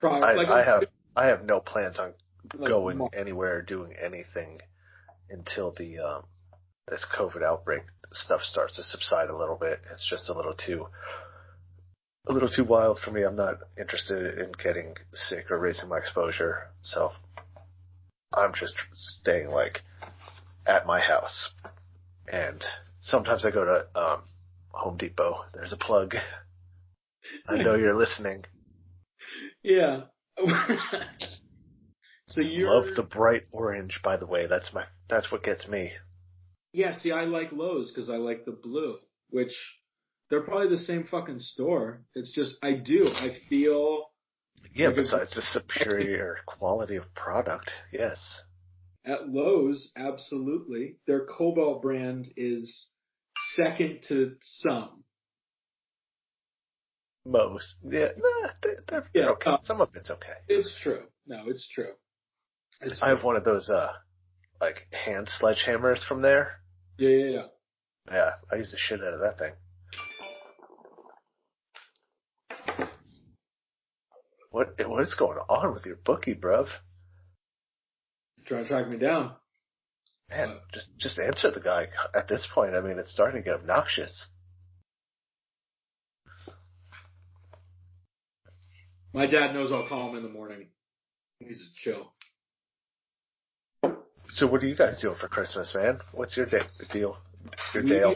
[0.00, 0.84] Probably, I, like, I have,
[1.16, 2.14] I have no plans on
[2.56, 4.60] like, going anywhere or doing anything
[5.30, 6.22] until the um
[6.88, 9.78] this COVID outbreak stuff starts to subside a little bit.
[9.92, 10.86] It's just a little too
[12.28, 13.22] a little too wild for me.
[13.22, 17.12] I'm not interested in getting sick or raising my exposure, so
[18.34, 19.80] I'm just staying like
[20.66, 21.50] at my house
[22.30, 22.62] and
[23.00, 24.24] Sometimes I go to um,
[24.70, 25.44] Home Depot.
[25.54, 26.16] There's a plug.
[27.48, 28.44] I know you're listening.
[29.62, 30.02] Yeah.
[32.28, 34.46] so you Love the bright orange, by the way.
[34.46, 35.92] That's my that's what gets me.
[36.78, 38.98] Yeah, see, I like Lowe's because I like the blue,
[39.30, 39.52] which
[40.30, 42.04] they're probably the same fucking store.
[42.14, 43.08] It's just I do.
[43.08, 44.04] I feel
[44.74, 48.42] Yeah, Because- besides the superior quality of product, yes.
[49.04, 52.86] at Lowe's, absolutely, their Kobalt brand is
[53.56, 55.02] second to some.
[57.24, 59.50] Most, yeah, nah, they're, they're, Yeah, okay.
[59.50, 60.34] uh, Some of it's okay.
[60.46, 61.08] It's true.
[61.26, 61.94] No, it's true.
[62.82, 63.92] It's I have one of those, uh,
[64.60, 66.60] like hand sledgehammers from there.
[66.98, 67.42] Yeah, yeah, yeah.
[68.10, 69.52] Yeah, I use the shit out of that thing.
[74.50, 76.66] What what is going on with your bookie, bruv?
[78.46, 79.32] Trying to track me down.
[80.30, 81.88] Man, Uh, just just answer the guy.
[82.14, 84.28] At this point, I mean, it's starting to get obnoxious.
[89.12, 90.68] My dad knows I'll call him in the morning.
[91.40, 92.12] He's a chill.
[94.32, 96.00] So, what are you guys doing for Christmas, man?
[96.12, 96.60] What's your day,
[96.92, 97.18] deal?
[97.74, 98.14] Your Dale?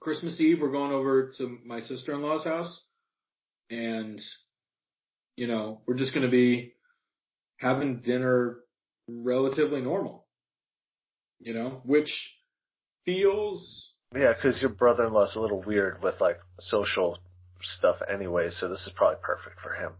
[0.00, 2.84] Christmas Eve, we're going over to my sister-in-law's house,
[3.70, 4.20] and
[5.36, 6.72] you know, we're just going to be
[7.58, 8.58] having dinner
[9.08, 10.26] relatively normal.
[11.40, 12.32] You know, which
[13.04, 17.18] feels Yeah, because your brother-in-law's a little weird with like social
[17.60, 19.92] stuff anyway, so this is probably perfect for him.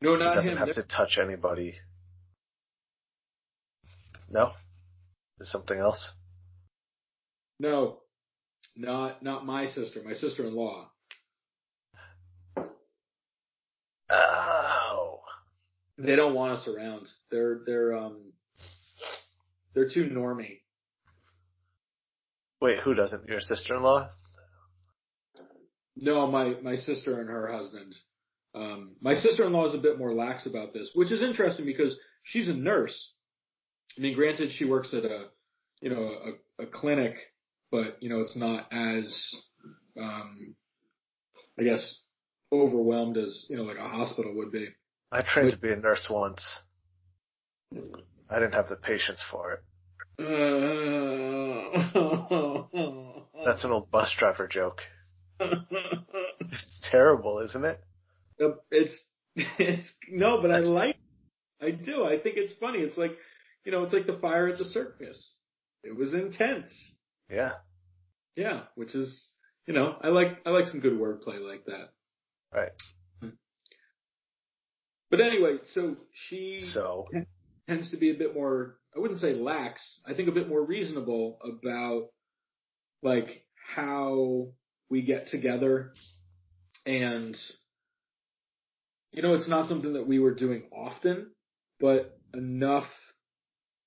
[0.00, 0.58] no, not He doesn't him.
[0.58, 1.74] have to touch anybody.
[4.34, 4.50] No?
[5.38, 6.12] There's something else?
[7.60, 8.00] No,
[8.76, 10.02] not not my sister.
[10.04, 10.90] My sister-in-law.
[14.10, 15.20] Oh.
[15.96, 17.06] They don't want us around.
[17.30, 18.32] They're they're um
[19.72, 20.62] they're too normy.
[22.60, 23.28] Wait, who doesn't?
[23.28, 24.10] Your sister-in-law?
[25.96, 27.94] No, my my sister and her husband.
[28.52, 32.48] Um, my sister-in-law is a bit more lax about this, which is interesting because she's
[32.48, 33.12] a nurse.
[33.96, 35.26] I mean, granted, she works at a
[35.80, 36.12] you know
[36.58, 37.16] a, a clinic,
[37.70, 39.34] but you know it's not as
[40.00, 40.54] um,
[41.58, 42.02] I guess
[42.52, 44.68] overwhelmed as you know like a hospital would be.
[45.12, 46.60] I trained to be a nurse once.
[48.30, 49.60] I didn't have the patience for it.
[53.44, 54.80] That's an old bus driver joke.
[56.40, 57.80] It's terrible, isn't it?
[58.70, 58.94] it's
[59.36, 60.96] it's no, but I like
[61.60, 62.04] I do.
[62.04, 62.80] I think it's funny.
[62.80, 63.12] It's like
[63.64, 65.40] you know, it's like the fire at the circus.
[65.82, 66.72] It was intense.
[67.30, 67.52] Yeah.
[68.36, 69.32] Yeah, which is
[69.66, 71.90] you know, I like I like some good wordplay like that.
[72.52, 72.72] Right.
[73.20, 73.30] Hmm.
[75.10, 77.06] But anyway, so she So,
[77.68, 80.62] tends to be a bit more I wouldn't say lax, I think a bit more
[80.62, 82.08] reasonable about
[83.02, 84.48] like how
[84.88, 85.92] we get together
[86.86, 87.36] and
[89.12, 91.30] you know, it's not something that we were doing often,
[91.78, 92.88] but enough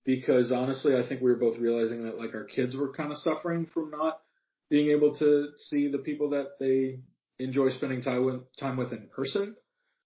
[0.08, 3.18] because honestly, I think we were both realizing that like our kids were kind of
[3.18, 4.22] suffering from not
[4.70, 7.02] being able to see the people that they
[7.44, 9.56] enjoy spending time with, time with in person.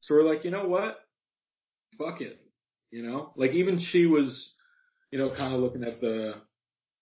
[0.02, 0.98] So we're like, you know what?
[2.00, 2.40] Fuck it.
[2.90, 4.54] You know, like even she was,
[5.12, 6.34] you know, kind of looking at the,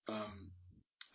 [0.09, 0.51] um,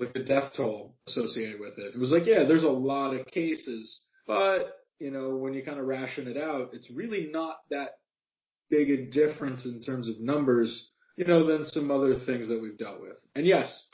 [0.00, 1.94] like the death toll associated with it.
[1.94, 5.78] It was like, yeah, there's a lot of cases, but you know, when you kind
[5.78, 7.98] of ration it out, it's really not that
[8.70, 12.78] big a difference in terms of numbers, you know, than some other things that we've
[12.78, 13.16] dealt with.
[13.34, 13.86] And yes,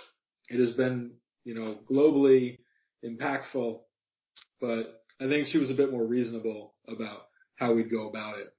[0.49, 1.13] it has been,
[1.45, 2.59] you know, globally
[3.05, 3.81] impactful,
[4.61, 8.55] but I think she was a bit more reasonable about how we'd go about it.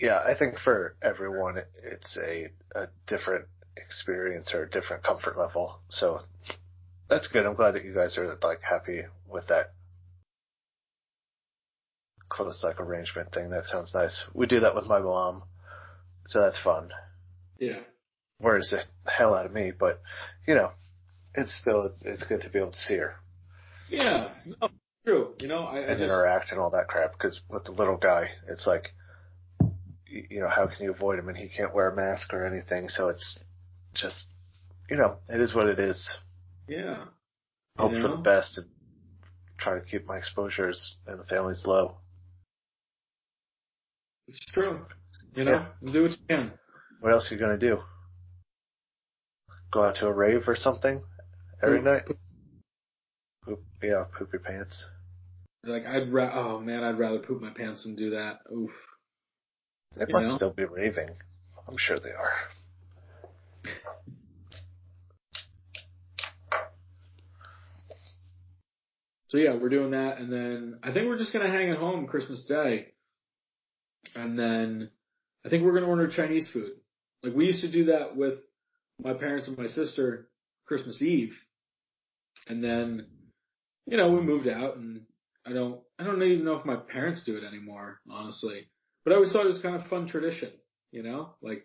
[0.00, 2.46] yeah, I think for everyone, it's a,
[2.78, 5.80] a different experience or a different comfort level.
[5.90, 6.20] So,
[7.08, 7.46] that's good.
[7.46, 9.74] I'm glad that you guys are like happy with that
[12.28, 13.50] close like arrangement thing.
[13.50, 14.24] That sounds nice.
[14.34, 15.42] We do that with my mom,
[16.26, 16.90] so that's fun.
[17.58, 17.80] Yeah.
[18.40, 20.00] Wears the hell out of me, but
[20.46, 20.72] you know,
[21.34, 23.14] it's still it's, it's good to be able to see her
[23.88, 24.30] Yeah.
[24.44, 24.68] No,
[25.06, 25.34] true.
[25.40, 27.12] You know, I, I and just, interact and all that crap.
[27.12, 28.88] Because with the little guy, it's like,
[30.06, 31.28] you know, how can you avoid him?
[31.28, 33.38] And he can't wear a mask or anything, so it's
[33.94, 34.26] just,
[34.90, 36.08] you know, it is what it is.
[36.68, 37.04] yeah.
[37.78, 38.66] Hope You for the best and
[39.56, 41.96] try to keep my exposures and the family's low.
[44.28, 44.80] It's true.
[45.34, 45.92] You know, yeah.
[45.92, 46.52] do what you can.
[47.00, 47.78] What else are you gonna do?
[49.70, 51.02] Go out to a rave or something
[51.62, 51.86] every Poop.
[51.86, 52.02] night?
[53.44, 54.86] Poop, yeah, poop your pants.
[55.64, 58.40] Like I'd ra- oh man, I'd rather poop my pants than do that.
[58.52, 58.72] Oof.
[59.96, 60.36] They you must know?
[60.36, 61.10] still be raving.
[61.68, 62.32] I'm sure they are.
[69.28, 72.06] So yeah, we're doing that, and then I think we're just gonna hang at home
[72.06, 72.88] Christmas Day,
[74.14, 74.90] and then
[75.44, 76.72] I think we're gonna order Chinese food.
[77.22, 78.38] Like we used to do that with
[79.02, 80.28] my parents and my sister
[80.66, 81.36] Christmas Eve,
[82.48, 83.06] and then
[83.86, 85.02] you know we moved out, and
[85.46, 88.68] I don't I don't even know if my parents do it anymore, honestly.
[89.04, 90.52] But I always thought it was kind of fun tradition,
[90.92, 91.64] you know, like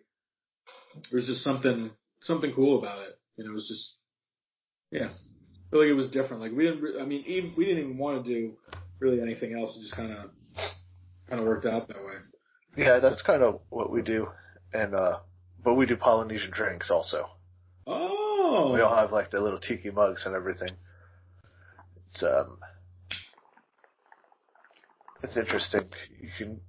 [1.11, 3.19] there's just something something cool about it.
[3.38, 3.97] You know, it was just
[4.91, 6.41] yeah, I feel like it was different.
[6.41, 8.53] Like we didn't, I mean, even, we didn't even want to do
[8.99, 9.75] really anything else.
[9.78, 10.32] It just kind of
[11.30, 12.15] kind of worked out that way.
[12.78, 14.30] Yeah, that's kind of what we do.
[14.71, 15.19] And, uh,
[15.63, 17.25] but we do Polynesian drinks also.
[17.88, 20.69] Oh, We all have like the little tiki mugs and everything.
[22.05, 22.59] It's, um,
[25.23, 25.89] it's interesting.
[26.21, 26.61] You can,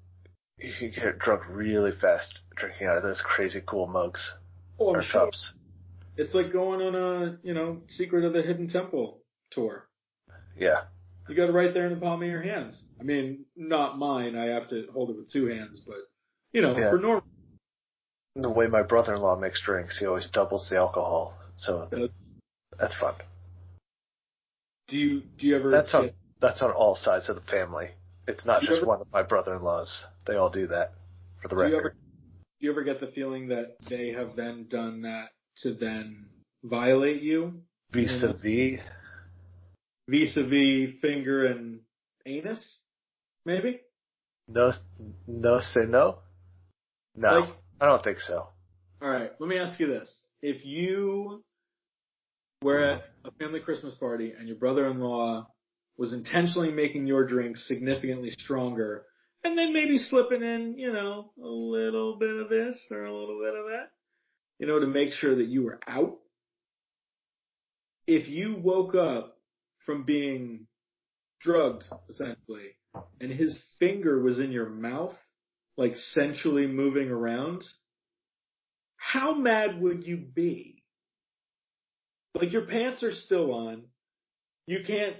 [0.58, 4.32] you can get drunk really fast drinking out of those crazy cool mugs
[4.78, 5.26] oh, or sure.
[5.26, 5.52] cups.
[6.16, 9.88] It's like going on a you know Secret of the Hidden Temple tour.
[10.56, 10.82] Yeah.
[11.28, 12.82] You got it right there in the palm of your hands.
[13.00, 14.34] I mean, not mine.
[14.36, 15.96] I have to hold it with two hands, but
[16.52, 16.90] you know, Yeah.
[16.90, 17.24] for normal.
[18.34, 21.36] The way my brother-in-law makes drinks, he always doubles the alcohol.
[21.56, 22.08] So Uh,
[22.78, 23.14] that's fun.
[24.88, 25.70] Do you do you ever?
[25.70, 27.90] That's on, get- that's on all sides of the family.
[28.26, 30.06] It's not just ever- one of my brother-in-laws.
[30.26, 30.92] They all do that
[31.42, 31.78] for the Do you record.
[31.80, 31.90] ever
[32.60, 35.30] do you ever get the feeling that they have then done that
[35.62, 36.28] to then
[36.64, 37.62] violate you
[37.92, 38.80] Vis-a-vis,
[40.08, 41.80] vis-a-vis finger and
[42.26, 42.80] anus?
[43.44, 43.80] Maybe.
[44.48, 44.72] no,
[45.26, 46.18] no say no?
[47.14, 48.48] No, Like- I don't think so.
[49.00, 49.30] All right.
[49.38, 51.44] Let me ask you this: If you
[52.62, 55.46] were at a family Christmas party and your brother-in-law
[55.96, 59.04] was intentionally making your drink significantly stronger,
[59.44, 63.40] and then maybe slipping in, you know, a little bit of this or a little
[63.40, 63.90] bit of that,
[64.58, 66.18] you know, to make sure that you were out.
[68.06, 69.37] If you woke up
[69.88, 70.66] from being
[71.40, 72.76] drugged, essentially,
[73.22, 75.16] and his finger was in your mouth,
[75.78, 77.64] like sensually moving around,
[78.98, 80.82] how mad would you be?
[82.34, 83.84] Like your pants are still on.
[84.66, 85.16] You can't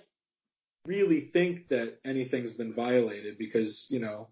[0.85, 4.29] really think that anything's been violated because, you know,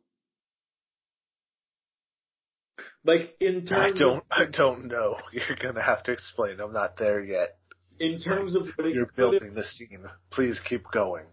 [3.06, 5.16] like in terms I don't, of, I don't know.
[5.32, 6.60] You're gonna have to explain.
[6.60, 7.55] I'm not there yet.
[7.98, 10.04] In terms of You're building the scene.
[10.30, 11.24] Please keep going.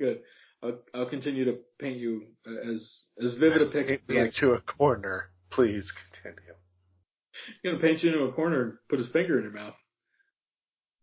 [0.00, 0.20] good.
[0.62, 3.98] I'll, I'll continue to paint you uh, as as vivid a picture.
[3.98, 5.30] Paint me into a corner.
[5.50, 6.54] Please continue.
[7.46, 9.74] He's gonna paint you into a corner and put his finger in your mouth.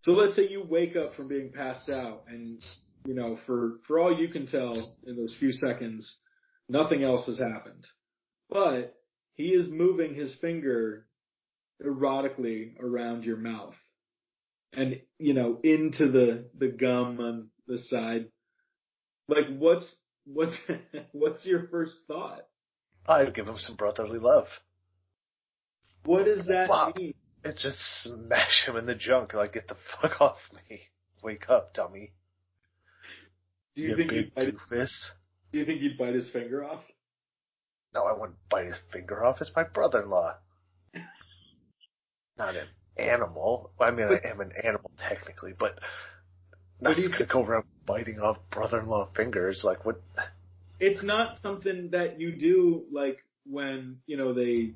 [0.04, 2.62] So let's say you wake up from being passed out and,
[3.06, 4.74] you know, for, for all you can tell
[5.08, 6.20] in those few seconds,
[6.68, 7.86] nothing else has happened.
[8.50, 8.96] But
[9.36, 11.08] he is moving his finger
[11.82, 13.76] erotically around your mouth
[14.76, 18.28] and, you know, into the, the gum on the side.
[19.28, 19.96] Like what's,
[20.26, 20.58] what's,
[21.12, 22.46] what's your first thought?
[23.08, 24.48] I'd give him some brotherly love.
[26.06, 27.14] What does that mean?
[27.44, 29.34] It's just smash him in the junk.
[29.34, 30.38] Like, get the fuck off
[30.70, 30.82] me.
[31.22, 32.14] Wake up, dummy.
[33.76, 34.92] Do you, You think big you'd bite, doofus.
[35.52, 36.84] do you think you'd bite his finger off?
[37.94, 39.38] No, I wouldn't bite his finger off.
[39.42, 40.38] It's my brother-in-law.
[42.38, 42.68] Not an
[42.98, 43.72] animal.
[43.80, 45.80] I mean, I am an animal technically, but
[46.82, 49.62] not just gonna go around biting off brother-in-law fingers.
[49.64, 50.02] Like, what?
[50.80, 54.74] it's not something that you do like when you know they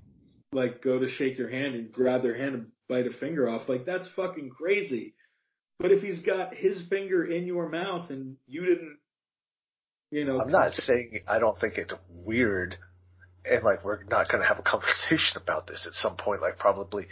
[0.54, 3.68] like go to shake your hand and grab their hand and bite a finger off
[3.68, 5.14] like that's fucking crazy
[5.80, 8.98] but if he's got his finger in your mouth and you didn't
[10.12, 12.78] you know I'm not saying I don't think it's weird,
[13.46, 16.42] and like we're not gonna have a conversation about this at some point.
[16.42, 17.08] Like, probably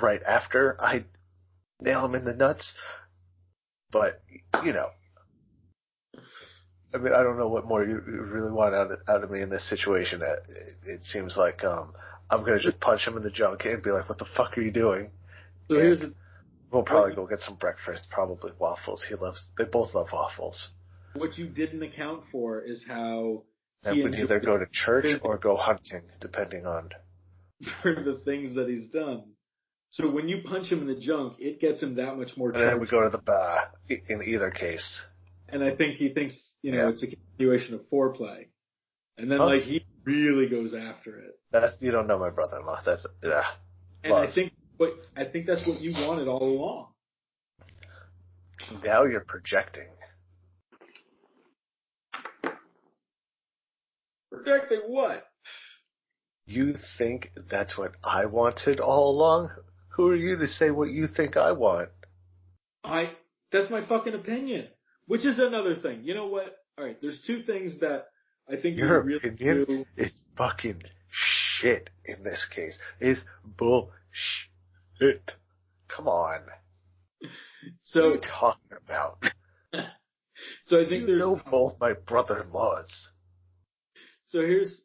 [0.00, 1.04] right after I
[1.80, 2.74] nail him in the nuts.
[3.90, 4.20] But
[4.64, 4.88] you know,
[6.94, 9.40] I mean, I don't know what more you, really want out of, out of me
[9.40, 10.22] in this situation.
[10.22, 11.92] It, it seems like um,
[12.30, 14.62] I'm gonna just punch him in the junk and be like, "What the fuck are
[14.62, 15.10] you doing?"
[15.68, 16.14] so here's the,
[16.70, 19.02] We'll probably go get some breakfast, probably waffles.
[19.08, 19.50] He loves.
[19.56, 20.70] They both love waffles.
[21.14, 23.44] what you didn't account for is how
[23.90, 26.90] He we'd either go to church or go hunting, depending on.
[27.82, 29.24] for the things that he's done
[29.90, 32.60] so when you punch him in the junk it gets him that much more And
[32.62, 33.70] then we go to the bar.
[33.88, 35.04] In either case,
[35.48, 36.88] and I think he thinks, you know, Yeah.
[36.90, 38.48] it's a continuation of foreplay.
[39.16, 39.46] And then Huh?
[39.46, 41.38] like he really goes after it.
[41.50, 42.82] that's you don't know my brother-in-law.
[42.84, 43.44] That's yeah.
[44.04, 46.92] And I think but I think that's what you wanted all along.
[48.84, 49.88] Now you're projecting.
[54.30, 55.24] Projecting what?
[56.46, 59.50] You think that's what I wanted all along?
[59.98, 61.90] Who are you to say what you think I want?
[62.84, 63.10] I
[63.52, 64.68] that's my fucking opinion.
[65.06, 66.00] which is another thing.
[66.04, 66.56] You know what?
[66.78, 68.06] All right, there's two things that
[68.48, 69.84] I think Your really opinion do.
[69.96, 72.78] is fucking shit in this case.
[73.00, 75.32] It's bullshit.
[75.88, 76.42] Come on.
[77.20, 77.32] what are
[77.82, 79.18] So, you talking about?
[80.66, 83.08] so I think You there's know both my brother-in-laws.
[84.26, 84.80] So here's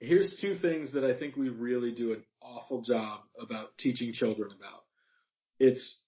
[0.00, 2.12] here's two things that I think we really do
[2.44, 4.84] awful job about teaching children about.
[5.58, 6.00] It's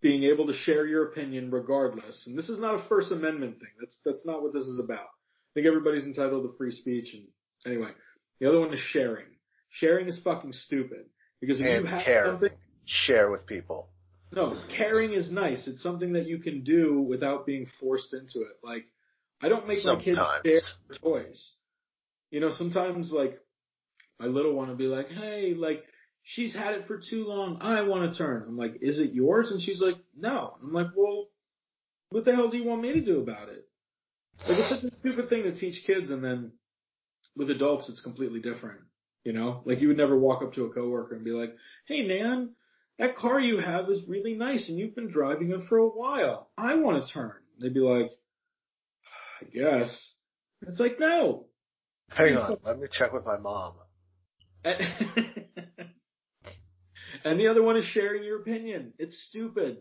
[0.00, 2.26] being able to share your opinion regardless.
[2.26, 3.70] And this is not a First Amendment thing.
[3.80, 5.00] That's that's not what this is about.
[5.00, 7.24] I think everybody's entitled to free speech and
[7.66, 7.90] anyway.
[8.40, 9.26] The other one is sharing.
[9.70, 11.06] Sharing is fucking stupid.
[11.40, 12.26] Because if And you have care.
[12.26, 12.50] something
[12.84, 13.88] Share with people.
[14.32, 15.66] no, caring is nice.
[15.66, 18.56] It's something that you can do without being forced into it.
[18.62, 18.84] Like,
[19.42, 20.60] I don't make my kids share
[21.02, 21.54] toys.
[22.30, 23.38] You know, sometimes like
[24.18, 25.84] my little one will be like, "Hey, like
[26.22, 27.58] she's had it for too long.
[27.60, 30.88] I want to turn." I'm like, "Is it yours?" And she's like, "No." I'm like,
[30.96, 31.28] "Well,
[32.10, 33.68] what the hell do you want me to do about it?"
[34.48, 36.52] Like, it's such a stupid thing to teach kids, and then
[37.36, 38.80] with adults, it's completely different.
[39.24, 41.54] You know, like you would never walk up to a coworker and be like,
[41.86, 42.54] "Hey, man."
[42.98, 46.48] That car you have is really nice and you've been driving it for a while.
[46.56, 47.34] I want to turn.
[47.60, 48.10] They'd be like,
[49.42, 50.14] I guess.
[50.62, 51.46] It's like, no.
[52.08, 53.74] Hang on, let me check with my mom.
[57.24, 58.92] And the other one is sharing your opinion.
[58.98, 59.78] It's stupid.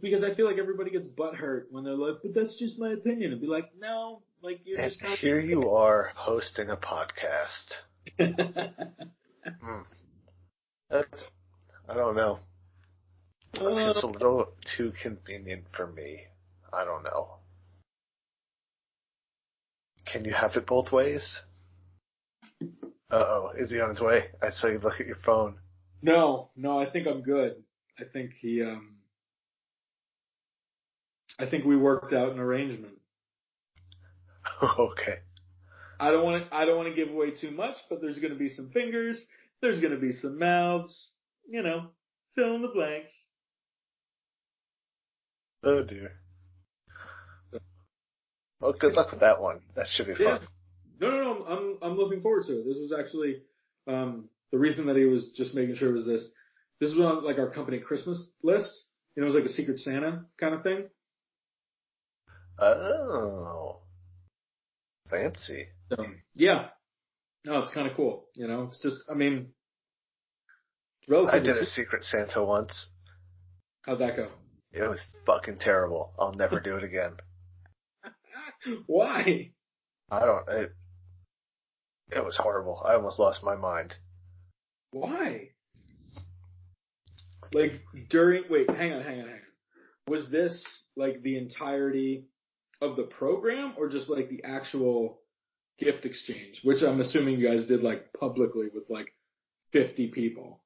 [0.00, 3.32] Because I feel like everybody gets butthurt when they're like, but that's just my opinion.
[3.32, 5.18] And be like, no, like you're And just not.
[5.18, 7.74] here you are hosting a podcast.
[9.60, 9.82] Hmm.
[10.90, 11.24] That's,
[11.88, 12.40] I don't know.
[13.54, 16.24] That Uh, seems a little too convenient for me.
[16.72, 17.36] I don't know.
[20.04, 21.42] Can you have it both ways?
[23.10, 24.24] Uh oh, is he on his way?
[24.42, 25.58] I saw you look at your phone.
[26.02, 27.62] no, no, I think I'm good.
[27.98, 28.96] I think he, um,
[31.38, 32.94] I think we worked out an arrangement.
[34.62, 35.18] okay.
[35.98, 36.54] I don't want to.
[36.54, 39.24] I don't want to give away too much, but there's going to be some fingers.
[39.62, 41.10] There's going to be some mouths.
[41.48, 41.86] You know,
[42.34, 43.12] fill in the blanks.
[45.62, 46.12] Oh dear.
[48.60, 49.60] Well, good luck with that one.
[49.74, 50.38] That should be Yeah.
[51.00, 51.44] No, no, no.
[51.46, 52.64] I'm I'm looking forward to it.
[52.66, 53.42] This was actually
[53.86, 56.28] um, the reason that he was just making sure was this.
[56.80, 58.72] This was on like our company Christmas list.
[59.14, 60.86] You know, it was like a Secret Santa kind of thing.
[62.58, 63.80] Oh.
[65.10, 65.66] Fancy.
[65.90, 66.68] So yeah,
[67.44, 68.26] no, it's kind of cool.
[68.34, 68.96] You know, it's just.
[69.10, 69.48] I mean,
[71.08, 72.88] I did a Secret Santa once.
[73.82, 74.30] How'd that go?
[74.72, 76.12] It was fucking terrible.
[76.18, 77.16] I'll never do it again.
[78.86, 79.52] Why?
[80.10, 80.72] I don't, it,
[82.10, 82.82] it was horrible.
[82.84, 83.94] I almost lost my mind.
[84.92, 85.50] Why?
[87.52, 87.80] Like
[88.10, 89.40] during wait, hang on, hang on, hang on.
[90.08, 90.64] Was this
[90.96, 92.26] like the entirety
[92.80, 95.20] of the program or just like the actual
[95.78, 96.60] gift exchange?
[96.62, 99.08] Which I'm assuming you guys did like publicly with like
[99.72, 100.60] fifty people.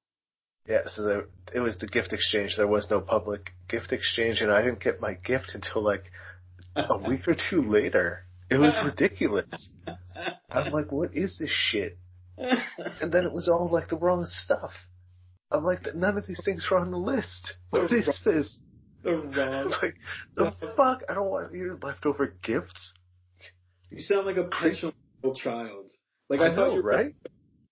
[0.68, 1.24] Yeah, so there,
[1.54, 2.54] it was the gift exchange.
[2.56, 6.04] There was no public gift exchange, and I didn't get my gift until like
[6.76, 8.24] a week or two later.
[8.50, 9.46] It was ridiculous.
[10.50, 11.98] I'm like, what is this shit?
[13.02, 14.72] And then it was all like the wrong stuff.
[15.50, 17.56] I'm like, none of these things were on the list.
[17.70, 18.58] What is this?
[19.02, 19.74] the wrong.
[19.82, 19.96] like,
[20.34, 21.02] the fuck?
[21.08, 22.94] I don't want your leftover gifts.
[23.90, 25.90] You sound like a pensionable child.
[26.28, 27.14] Like I, I, thought know, you were right?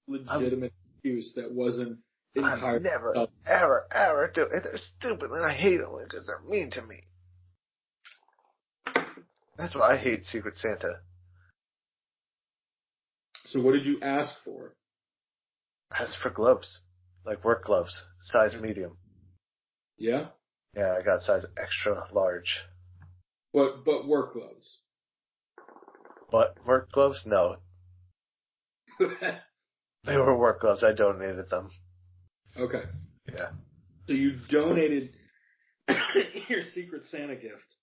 [0.06, 1.98] legitimate excuse that wasn't
[2.36, 4.62] I never, ever, ever do it.
[4.64, 7.00] They're stupid and I hate them because they're mean to me.
[9.56, 11.00] That's why I hate Secret Santa.
[13.48, 14.74] So what did you ask for?
[15.98, 16.82] As for gloves,
[17.24, 18.98] like work gloves, size medium.
[19.96, 20.26] Yeah,
[20.76, 22.60] Yeah, I got size extra large.
[23.54, 24.78] but but work gloves.
[26.30, 27.56] But work gloves, no.
[30.04, 30.84] They were work gloves.
[30.84, 31.70] I donated them.
[32.56, 32.82] okay.
[33.32, 33.50] Yeah.
[34.06, 35.10] So you donated
[36.48, 37.74] your Secret Santa gift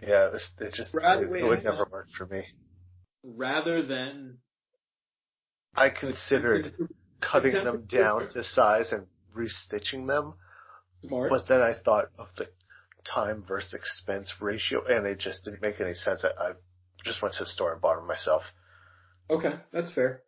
[0.00, 2.44] Yeah, it, was, it just, Brad, it, it would never work for me.
[3.22, 4.38] rather than
[5.74, 6.74] I considered
[7.20, 9.06] cutting them down to size and
[9.36, 10.34] restitching them,
[11.04, 11.30] smart.
[11.30, 12.48] but then I thought of the
[13.04, 16.24] time versus expense ratio, and it just didn't make any sense.
[16.24, 16.52] I, I
[17.04, 18.42] just went to the store and bought them myself.
[19.28, 20.22] Okay, that's fair.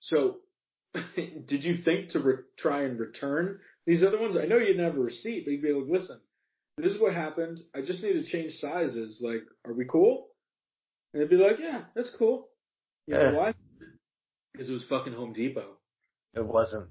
[0.00, 0.36] So,
[1.16, 4.36] did you think to re- try and return these other ones?
[4.36, 6.20] I know you didn't have a receipt, but you'd be like, listen,
[6.76, 7.60] this is what happened.
[7.74, 9.20] I just need to change sizes.
[9.24, 10.28] Like, are we cool?
[11.12, 12.48] And they'd be like, yeah, that's cool.
[13.06, 13.30] You Yeah.
[13.30, 13.54] know why?
[14.54, 15.78] Because it was fucking Home Depot.
[16.34, 16.88] It wasn't.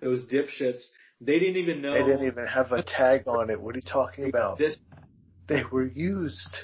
[0.00, 0.82] Those dipshits.
[1.20, 1.92] They didn't even know.
[1.92, 3.60] They didn't even have a tag on it.
[3.60, 4.58] What are you talking about?
[4.58, 4.76] This,
[5.46, 6.58] They were used.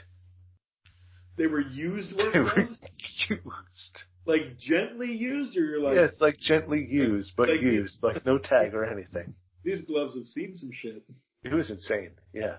[1.37, 2.69] They were used work They were
[3.29, 4.03] used.
[4.27, 8.27] Like gently used, or you're like, yeah, it's like gently used, but Like- used, like
[8.27, 9.35] no tag or anything.
[9.63, 11.05] these gloves have seen some shit.
[11.45, 12.13] It was insane.
[12.33, 12.57] Yeah.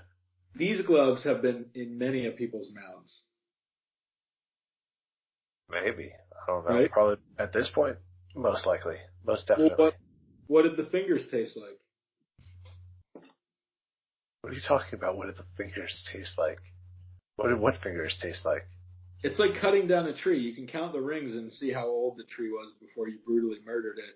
[0.56, 3.26] These gloves have been in many of people's mouths.
[5.70, 6.12] Maybe.
[6.58, 6.76] I don't.
[6.82, 6.91] Right?
[6.91, 7.97] Probably at this point,
[8.36, 8.95] most likely.
[9.26, 9.84] Most Well, definitely.
[9.86, 9.95] what,
[10.47, 11.78] what did the fingers taste like?
[14.41, 15.18] What are you talking about?
[15.18, 16.60] What did the fingers taste like?
[17.36, 18.64] What did what fingers taste like?
[19.22, 20.39] It's like cutting down a tree.
[20.39, 23.58] You can count the rings and see how old the tree was before you brutally
[23.66, 24.16] murdered it.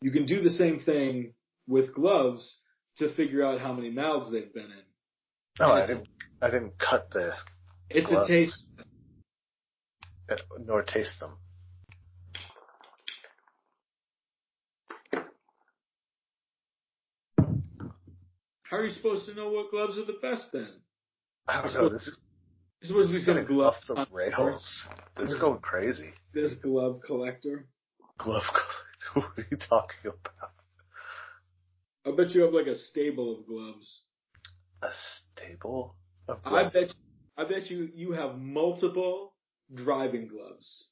[0.00, 1.34] You can do the same thing
[1.66, 2.60] with gloves
[2.98, 4.84] to figure out how many mouths they've been in.
[5.58, 6.08] No, I didn't.
[6.40, 7.32] I didn't cut the
[7.90, 8.66] It's gloves, a taste.
[10.30, 11.32] uh, nor taste them.
[18.74, 20.68] How are you supposed to know what gloves are the best then?
[21.46, 21.88] I don't know.
[21.90, 22.18] This is
[22.82, 23.74] to this is become gonna glove.
[23.74, 24.84] off the rails.
[25.16, 26.10] This is going crazy.
[26.32, 27.68] This glove collector.
[28.18, 28.42] Glove.
[28.42, 28.64] Collector.
[29.14, 30.50] What are you talking about?
[32.04, 34.02] I bet you have like a stable of gloves.
[34.82, 34.88] A
[35.36, 35.94] stable
[36.26, 36.74] of gloves.
[36.74, 36.94] I bet.
[37.36, 39.34] I bet you you have multiple
[39.72, 40.88] driving gloves,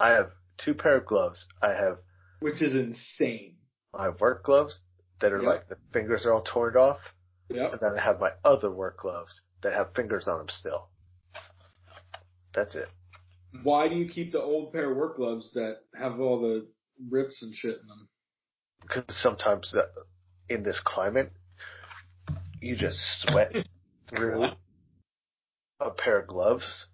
[0.00, 1.46] I have two pair of gloves.
[1.62, 1.98] I have
[2.40, 3.58] which is insane.
[3.92, 4.80] my work gloves
[5.20, 5.48] that are Yeah.
[5.48, 7.00] like the fingers are all torn off,
[7.48, 7.72] Yep.
[7.72, 10.88] and then I have my other work gloves that have fingers on them still.
[12.54, 12.88] That's it.
[13.62, 16.68] Why do you keep the old pair of work gloves that have all the
[17.08, 18.08] rips and shit in them?
[18.82, 19.88] Because sometimes the,
[20.52, 21.32] in this climate,
[22.60, 23.52] you just sweat
[24.08, 24.50] through
[25.80, 26.86] a pair of gloves,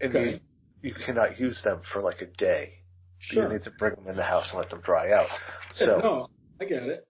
[0.00, 0.40] and Okay.
[0.82, 2.74] you, you cannot use them for like a day.
[3.18, 3.44] Sure.
[3.48, 5.28] You need to bring them in the house and let them dry out.
[5.72, 6.26] So no,
[6.60, 7.04] I get it.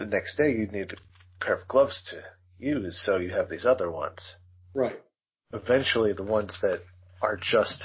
[0.00, 2.24] The next day you need a pair of gloves to
[2.58, 4.36] use, so you have these other ones.
[4.74, 4.98] Right.
[5.52, 6.80] Eventually the ones that
[7.22, 7.84] are just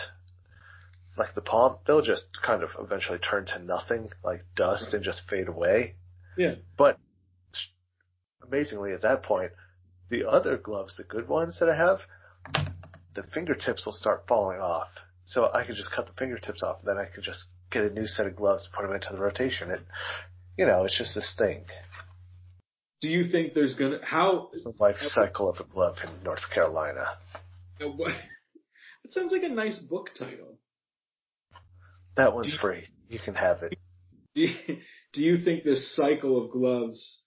[1.17, 5.21] like the palm, they'll just kind of eventually turn to nothing, like dust and just
[5.29, 5.95] fade away.
[6.37, 6.55] Yeah.
[6.77, 6.97] But
[8.41, 9.51] amazingly at that point,
[10.09, 11.99] the other gloves, the good ones that I have,
[13.13, 14.87] the fingertips will start falling off.
[15.25, 17.89] So I can just cut the fingertips off, and then I can just get a
[17.89, 19.71] new set of gloves, put them into the rotation.
[19.71, 19.81] It,
[20.57, 21.65] you know, it's just this thing.
[23.01, 24.49] Do you think there's gonna how?
[24.53, 27.05] It's the life cycle of a glove in North Carolina.
[27.79, 27.91] It
[29.11, 30.57] sounds like a nice book title.
[32.15, 32.87] That one's you- free.
[33.09, 33.77] You can have it.
[34.35, 34.55] Do you,
[35.13, 37.21] do you think this cycle of gloves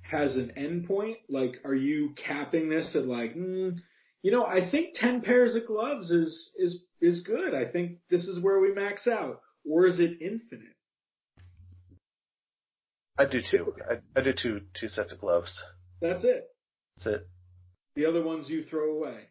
[0.00, 1.18] has an end point?
[1.28, 3.76] Like, are you capping this at like, mm,
[4.22, 7.54] you know, I think ten pairs of gloves is is is good.
[7.54, 10.71] I think this is where we max out, or is it infinite?
[13.18, 13.74] I do two.
[13.88, 15.62] I, I do two two sets of gloves.
[16.00, 16.48] That's it.
[16.96, 17.28] That's it.
[17.94, 19.28] The other ones you throw away.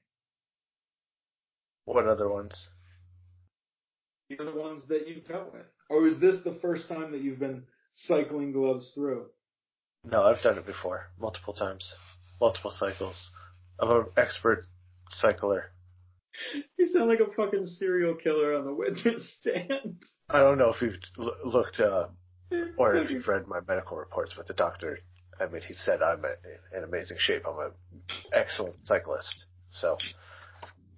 [1.86, 2.70] What other ones?
[4.30, 5.66] The other ones that you cut with.
[5.90, 7.64] Or is this the first time that you've been
[7.94, 9.26] cycling gloves through?
[10.04, 11.94] No, I've done it before, multiple times,
[12.40, 13.32] multiple cycles.
[13.80, 14.66] I'm an expert
[15.10, 15.72] cycler.
[16.78, 20.02] You sound like a fucking serial killer on the witness stand.
[20.30, 22.08] I don't know if you've l- looked, uh,
[22.78, 22.99] or hmm.
[22.99, 24.99] if you've read my medical reports, but the doctor,
[25.39, 27.43] I mean, he said I'm a, in amazing shape.
[27.47, 27.72] I'm an
[28.34, 29.45] excellent cyclist.
[29.72, 29.97] So,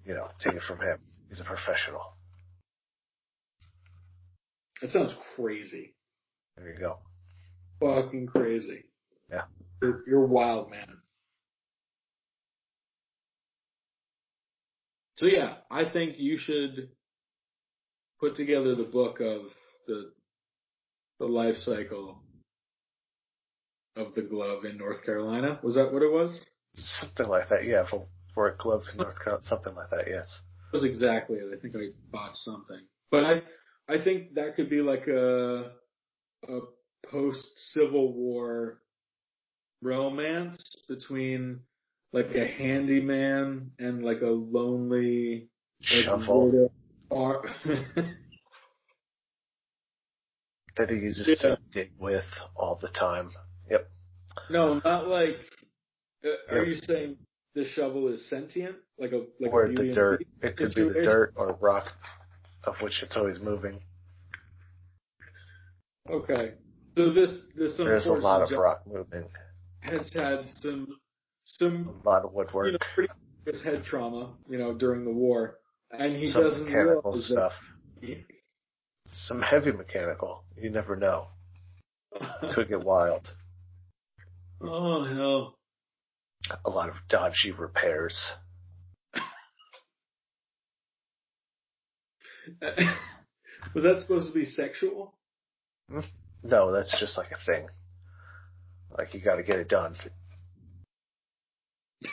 [0.04, 0.98] you know, take it from him.
[1.28, 2.16] He's a professional.
[4.82, 5.94] That sounds crazy.
[6.56, 6.98] There you go.
[7.80, 8.84] Fucking crazy.
[9.30, 9.42] Yeah.
[9.80, 10.98] You're, you're wild, man.
[15.16, 16.88] So yeah, I think you should
[18.20, 19.42] put together the book of
[19.86, 20.12] the
[21.18, 22.22] the life cycle
[23.96, 25.60] of the glove in North Carolina.
[25.62, 26.44] Was that what it was?
[26.74, 27.64] Something like that.
[27.64, 30.04] Yeah, for for a glove in North Carolina, something like that.
[30.08, 30.42] Yes.
[30.72, 31.56] That was exactly it.
[31.56, 32.80] I think I botched something.
[33.10, 33.42] But I
[33.88, 35.72] I think that could be like a
[36.48, 36.60] a
[37.10, 38.80] post Civil War
[39.82, 41.60] romance between
[42.12, 45.48] like a handyman and like a lonely
[45.92, 46.08] like,
[47.10, 47.44] Ar-
[50.76, 51.56] that he uses Yeah.
[51.56, 52.24] to dig with
[52.56, 53.30] all the time.
[53.70, 53.88] Yep.
[54.50, 55.36] no, not like.
[56.24, 56.64] Uh, are Yeah.
[56.64, 57.16] you saying
[57.54, 60.24] the shovel is sentient, like a like or a the dirt.
[60.42, 61.92] It could be the dirt or rock,
[62.64, 63.80] of which it's always moving.
[66.10, 66.54] Okay,
[66.96, 69.28] so this this There's a lot of rock moving,
[69.80, 70.98] has had some
[71.44, 73.12] some a lot of you woodwork, know pretty
[73.44, 75.58] serious head trauma, you know, during the war,
[75.90, 77.52] and he some doesn't mechanical realize stuff.
[79.14, 80.44] Some heavy mechanical.
[80.56, 81.28] You never know.
[82.54, 83.34] Could get wild.
[84.62, 85.58] oh hell!
[86.64, 88.32] A lot of dodgy repairs.
[93.74, 95.14] Was that supposed to be sexual?
[96.42, 97.68] No, that's just like a thing.
[98.96, 99.96] Like you gotta get it done.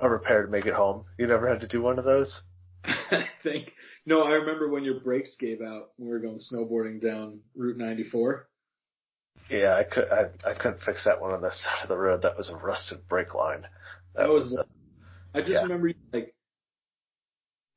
[0.00, 1.04] A repair to make it home.
[1.18, 2.42] You never had to do one of those?
[2.84, 3.72] I think.
[4.08, 7.76] No, I remember when your brakes gave out when we were going snowboarding down Route
[7.76, 8.48] 94.
[9.50, 10.04] Yeah, I could.
[10.10, 12.22] I, I couldn't fix that one on the side of the road.
[12.22, 13.66] That was a rusted brake line.
[14.14, 14.56] That was.
[14.58, 14.64] uh,
[15.34, 15.62] I just yeah.
[15.64, 16.34] remember you, like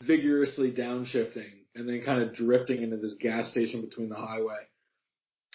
[0.01, 4.55] vigorously downshifting and then kind of drifting into this gas station between the highway.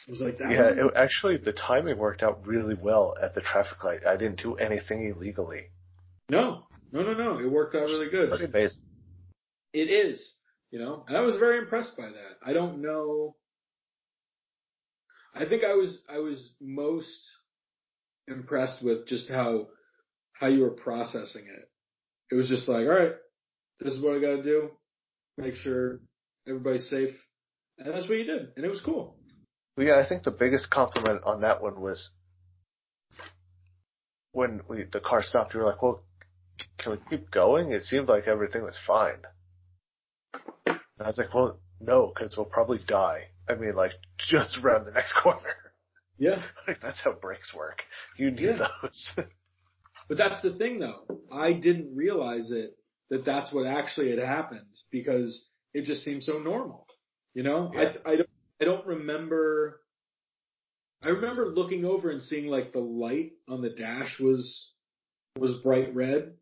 [0.07, 0.51] It was like that.
[0.51, 0.85] yeah.
[0.85, 4.01] It, actually, the timing worked out really well at the traffic light.
[4.07, 5.71] I didn't do anything illegally.
[6.29, 7.39] no, no, no, no.
[7.39, 8.29] It worked out really good.
[8.29, 8.83] Pretty amazing.
[9.73, 10.35] It is,
[10.77, 12.37] you know, and I was very impressed by that.
[12.45, 13.35] I don't know.
[15.35, 17.19] I think I was I was most
[18.29, 19.69] impressed with just how
[20.35, 21.71] how you were processing it.
[22.31, 23.15] It was just like, all right,
[23.81, 24.69] this is what I got to do.
[25.39, 26.01] Make sure
[26.47, 27.15] everybody's safe,
[27.79, 29.17] and that's what you did, and it was cool.
[29.79, 32.11] Well, yeah, I think the biggest compliment on that one was
[34.33, 35.55] when we the car stopped.
[35.55, 36.03] We were like, "Well,
[36.77, 39.23] can we keep going?" It seemed like everything was fine.
[40.99, 44.87] And I was like, "Well, no, because we'll probably die." I mean, like just around
[44.87, 45.55] the next corner.
[46.19, 47.83] Yeah, like that's how brakes work.
[48.17, 48.69] You need Yeah.
[48.83, 49.11] those.
[50.09, 51.07] but that's the thing, though.
[51.31, 52.77] I didn't realize it
[53.11, 56.87] that that's what actually had happened because it just seemed so normal.
[57.35, 57.93] You know, Yeah.
[58.05, 58.31] I I don't
[58.61, 59.81] I don't remember.
[61.03, 64.73] I remember looking over and seeing like the light on the dash was
[65.39, 66.33] was bright red,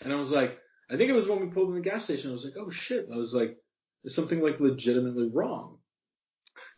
[0.00, 0.58] and I was like,
[0.90, 2.30] I think it was when we pulled in the gas station.
[2.30, 3.08] I was like, oh shit!
[3.12, 3.56] I was like,
[4.04, 5.78] is something like legitimately wrong?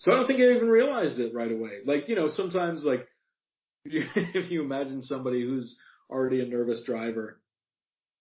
[0.00, 1.78] So I don't think I even realized it right away.
[1.86, 3.06] Like you know, sometimes like
[3.84, 5.78] if you imagine somebody who's
[6.10, 7.40] already a nervous driver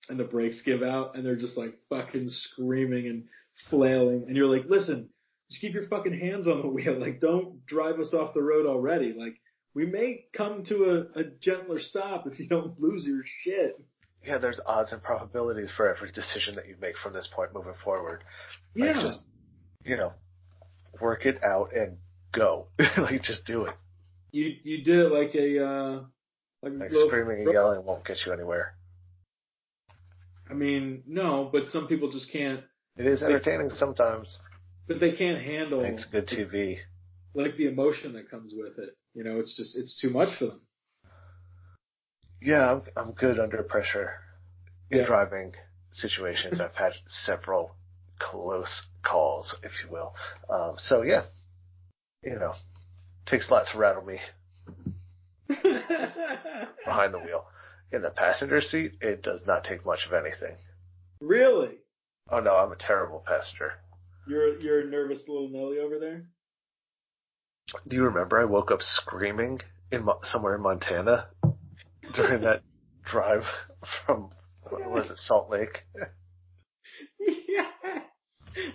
[0.10, 3.24] and the brakes give out and they're just like fucking screaming and
[3.70, 5.10] flailing and you're like, listen,
[5.50, 7.00] just keep your fucking hands on the wheel.
[7.00, 9.14] Like don't drive us off the road already.
[9.18, 9.36] Like
[9.76, 13.84] we may come to a, a gentler stop if you don't lose your shit.
[14.26, 17.74] Yeah, there's odds and probabilities for every decision that you make from this point moving
[17.84, 18.24] forward.
[18.76, 19.02] Like, Yeah.
[19.02, 19.24] just
[19.84, 20.14] you know,
[21.02, 21.98] work it out and
[22.32, 22.68] go.
[22.98, 23.76] like just do it.
[24.32, 26.04] You you did it like a uh
[26.64, 28.76] like, Like screaming and yelling won't get you anywhere.
[30.50, 32.62] I mean, no, but some people just can't
[32.98, 34.38] It is entertaining sometimes.
[34.88, 36.78] but they can't handle It's good TV.
[37.34, 38.96] like the emotion that comes with it.
[39.14, 40.62] You know, it's just it's too much for them.
[42.42, 44.14] Yeah, I'm I'm good under pressure
[44.90, 45.06] in Yeah.
[45.06, 45.54] driving
[45.92, 46.60] situations.
[46.60, 47.76] I've had several
[48.20, 50.14] close calls, if you will.
[50.50, 51.24] Um, so yeah,
[52.24, 52.54] you know,
[53.26, 54.20] takes a lot to rattle me
[55.48, 57.46] behind the wheel.
[57.92, 60.56] In the passenger seat, it does not take much of anything.
[61.20, 61.78] really?
[62.30, 63.74] Oh no, I'm a terrible passenger.
[64.28, 66.26] You're you're a nervous little Nelly over there?
[67.88, 69.60] Do you remember I woke up screaming
[69.92, 71.28] in Mo- somewhere in Montana
[72.14, 72.62] during that
[73.06, 73.44] drive
[74.06, 74.30] from
[74.70, 75.84] what was it, Salt Lake?
[77.20, 77.68] yes.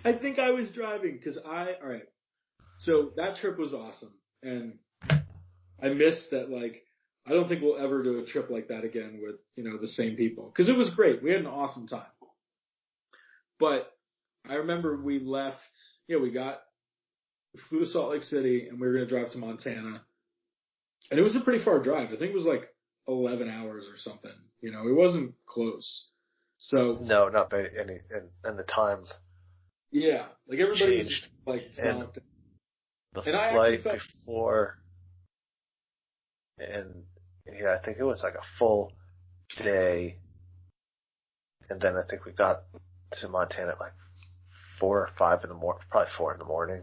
[0.04, 2.08] I think I was driving because I all right.
[2.78, 4.74] So that trip was awesome, and
[5.82, 6.50] I missed that.
[6.50, 6.82] Like,
[7.26, 9.88] I don't think we'll ever do a trip like that again with you know the
[9.88, 11.22] same people because it was great.
[11.22, 12.06] We had an awesome time.
[13.58, 13.90] But
[14.48, 15.58] I remember we left.
[16.08, 16.60] Yeah, we got
[17.54, 20.02] we flew to Salt Lake City, and we were gonna drive to Montana,
[21.10, 22.08] and it was a pretty far drive.
[22.08, 22.68] I think it was like
[23.08, 24.32] eleven hours or something.
[24.60, 26.08] You know, it wasn't close.
[26.58, 29.04] So No, not by any, and, and the time,
[29.90, 30.78] Yeah, like everybody was
[31.08, 31.10] Changed.
[31.10, 32.08] just, like And-
[33.12, 34.78] the And flight felt- before,
[36.58, 37.04] and
[37.46, 38.92] yeah, I think it was like a full
[39.58, 40.18] day,
[41.70, 42.62] and then I think we got
[43.20, 43.92] to Montana at like
[44.78, 46.82] four or five in the morning, probably four in the morning.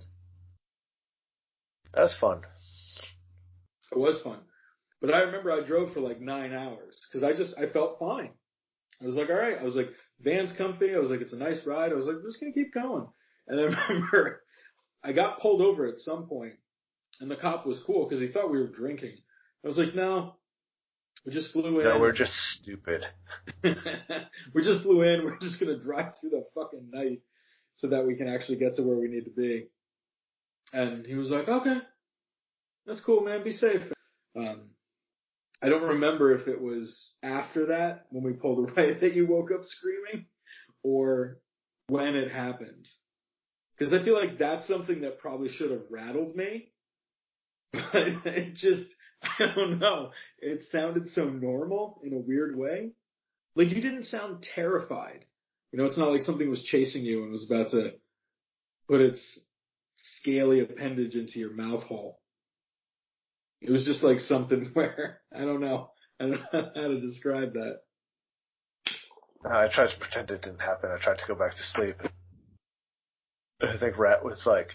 [1.93, 2.41] That was fun.
[3.91, 4.39] It was fun,
[5.03, 8.31] but I remember I drove for like nine hours because I just I felt fine.
[9.01, 9.57] I was like, all right.
[9.59, 9.89] I was like,
[10.21, 10.95] van's comfy.
[10.95, 11.91] I was like, it's a nice ride.
[11.91, 13.07] I was like, I'm just gonna keep going.
[13.49, 14.43] And I remember
[15.03, 16.53] I got pulled over at some point,
[17.19, 19.17] and the cop was cool because he thought we were drinking.
[19.65, 20.35] I was like, no,
[21.25, 21.85] we just flew in.
[21.85, 23.05] No, we're just stupid.
[23.63, 25.25] we just flew in.
[25.25, 27.19] We're just gonna drive through the fucking night
[27.75, 29.67] so that we can actually get to where we need to be.
[30.71, 31.79] And he was like, okay,
[32.85, 33.43] that's cool, man.
[33.43, 33.81] Be safe.
[34.37, 34.69] Um,
[35.63, 39.49] I don't remember if it was after that when we pulled away that you woke
[39.51, 40.25] up screaming
[40.83, 41.39] or
[41.87, 42.87] when it happened.
[43.79, 46.69] Cause I feel like that's something that probably should have rattled me.
[47.91, 48.85] But it just,
[49.23, 50.11] I don't know.
[50.39, 52.91] It sounded so normal in a weird way.
[53.55, 55.25] Like you didn't sound terrified.
[55.71, 57.93] You know, it's not like something was chasing you and was about to
[58.87, 59.39] put its
[60.19, 62.19] scaly appendage into your mouth hole.
[63.63, 65.91] It was just like something where, I don't know.
[66.19, 67.79] I don't know how to describe that.
[69.45, 70.91] I tried to pretend it didn't happen.
[70.91, 71.95] I tried to go back to sleep.
[73.61, 74.69] I think Rat was like,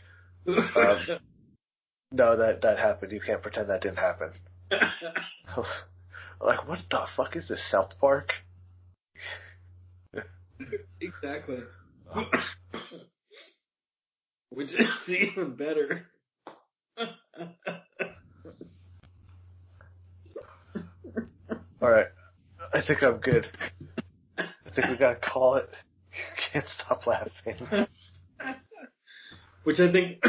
[0.47, 1.07] um,
[2.13, 3.13] "No, that that happened.
[3.13, 4.33] You can't pretend that didn't happen."
[6.41, 8.33] like, what the fuck is this, South Park?
[11.01, 11.61] exactly.
[14.51, 16.07] Which is even better.
[21.81, 22.07] All right,
[22.75, 23.47] I think I'm good.
[24.39, 25.69] I think we gotta call it.
[26.13, 26.21] You
[26.53, 27.87] can't stop laughing.
[29.65, 30.23] Which I think.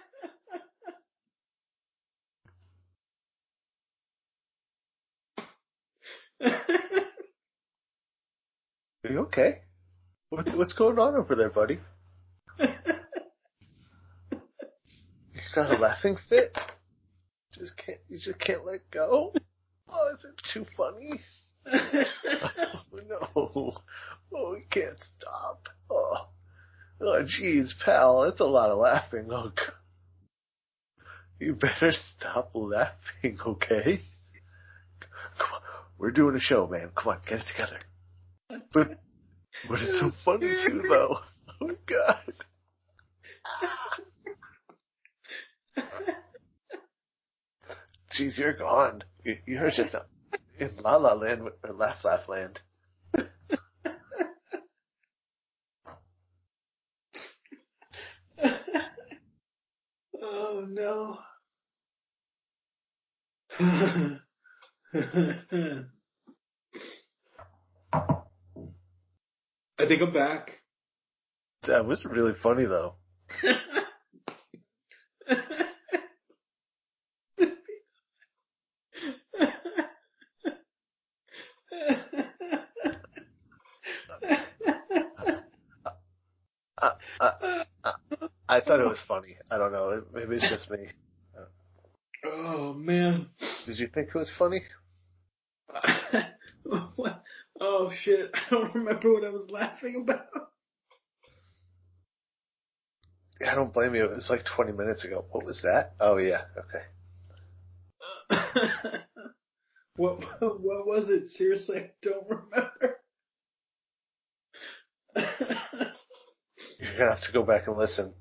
[6.47, 6.53] Are
[9.11, 9.63] you okay?
[10.31, 11.79] What, what's going on over there, buddy?
[15.37, 16.57] You got a laughing fit?
[17.53, 17.99] Just can't.
[18.09, 19.33] You just can't let go.
[19.89, 21.13] Oh, is it too funny?
[22.93, 23.73] Oh no!
[24.35, 25.69] Oh, we can't stop.
[25.91, 26.29] Oh,
[27.01, 29.29] oh, jeez, pal, that's a lot of laughing.
[29.31, 34.01] Oh, g- you better stop laughing, okay?
[35.99, 36.91] We're doing a show, man.
[36.97, 37.79] Come on, get it together.
[38.73, 39.01] But,
[39.69, 41.19] but it's so funny too, though.
[41.61, 42.33] Oh god.
[48.13, 49.03] Jeez, you're gone.
[49.25, 49.95] You- You're just
[50.59, 52.61] in La La Land or Laugh Laugh Land.
[60.23, 61.19] oh no.
[64.95, 65.85] I
[69.87, 70.61] think I'm back.
[71.67, 72.95] That was really funny though.
[86.79, 87.93] I, I, I,
[88.49, 89.35] I thought it was funny.
[89.51, 90.03] I don't know.
[90.13, 90.87] Maybe it's just me.
[92.27, 93.29] Oh man.
[93.67, 94.63] Did you think it was funny?
[96.97, 97.23] What?
[97.59, 98.31] Oh shit!
[98.35, 100.27] I don't remember what I was laughing about.
[103.47, 104.05] I don't blame you.
[104.05, 105.25] It was like 20 minutes ago.
[105.31, 105.95] What was that?
[105.99, 106.43] Oh yeah.
[106.59, 106.85] Okay.
[109.97, 111.31] what what was it?
[111.31, 112.99] Seriously, I don't remember.
[116.79, 118.15] You're gonna have to go back and listen.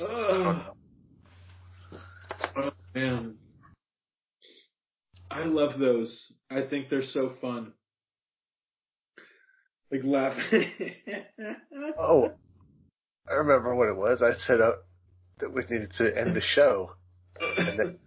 [0.00, 0.72] oh,
[2.56, 3.36] oh man,
[5.34, 6.32] I love those.
[6.50, 7.72] I think they're so fun.
[9.90, 10.70] Like laughing.
[11.98, 12.30] Oh,
[13.28, 14.22] I remember what it was.
[14.22, 14.72] I said uh,
[15.40, 16.90] that we needed to end the show,
[17.40, 17.98] and that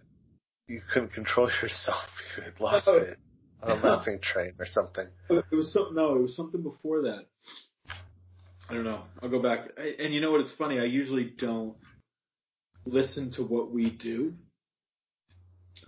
[0.68, 2.08] you couldn't control yourself.
[2.36, 2.96] You had lost Oh.
[2.98, 3.18] it
[3.62, 5.06] on a laughing train or something.
[5.28, 5.94] It was something.
[5.94, 7.26] No, it was something before that.
[8.70, 9.02] I don't know.
[9.22, 9.70] I'll go back.
[9.78, 10.40] I, and you know what?
[10.42, 10.78] It's funny.
[10.78, 11.74] I usually don't
[12.86, 14.34] listen to what we do.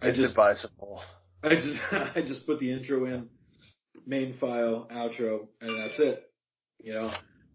[0.02, 1.02] I It's just, advisable.
[1.42, 3.28] I just, I just put the intro in,
[4.06, 6.20] main file, outro, and that's it.
[6.78, 7.10] You know,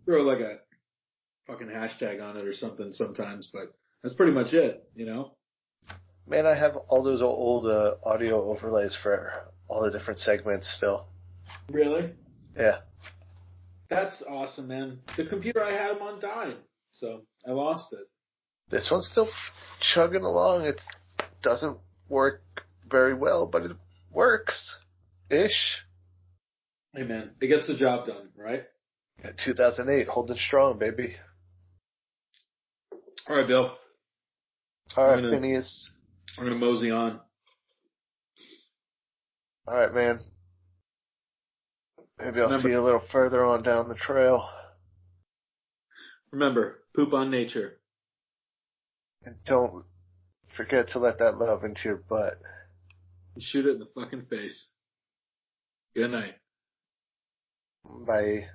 [0.05, 0.57] throw like a
[1.47, 3.73] fucking hashtag on it or something sometimes, but
[4.03, 4.87] that's pretty much it.
[4.95, 5.31] You know.
[6.27, 9.31] Man, I have all those old uh, audio overlays for
[9.67, 11.05] all the different segments still.
[11.71, 12.13] Really?
[12.57, 12.79] Yeah.
[13.89, 14.99] That's awesome, man.
[15.17, 16.57] The computer I had them on died,
[16.91, 18.07] so I lost it.
[18.69, 19.29] This one's still
[19.79, 20.65] chugging along.
[20.65, 20.81] It
[21.43, 21.77] doesn't
[22.09, 22.41] work
[22.95, 23.71] very well, but it
[24.09, 24.77] works.
[25.29, 25.81] Ish.
[26.95, 28.63] Hey man, it gets the job done, right?
[29.43, 31.17] 2008, holding strong, baby.
[33.27, 33.75] All right, Bill.
[34.95, 35.91] All right, I'm gonna- Phineas.
[36.37, 37.19] We're gonna mosey on.
[39.67, 40.21] All right, man.
[42.17, 44.47] Maybe I'll Remember- see you a little further on down the trail.
[46.31, 47.81] Remember, poop on nature.
[49.23, 49.85] And don't
[50.55, 52.35] forget to let that love into your butt
[53.35, 54.67] and shoot it in the fucking face.
[55.93, 56.35] Good night.
[57.85, 58.47] Bye.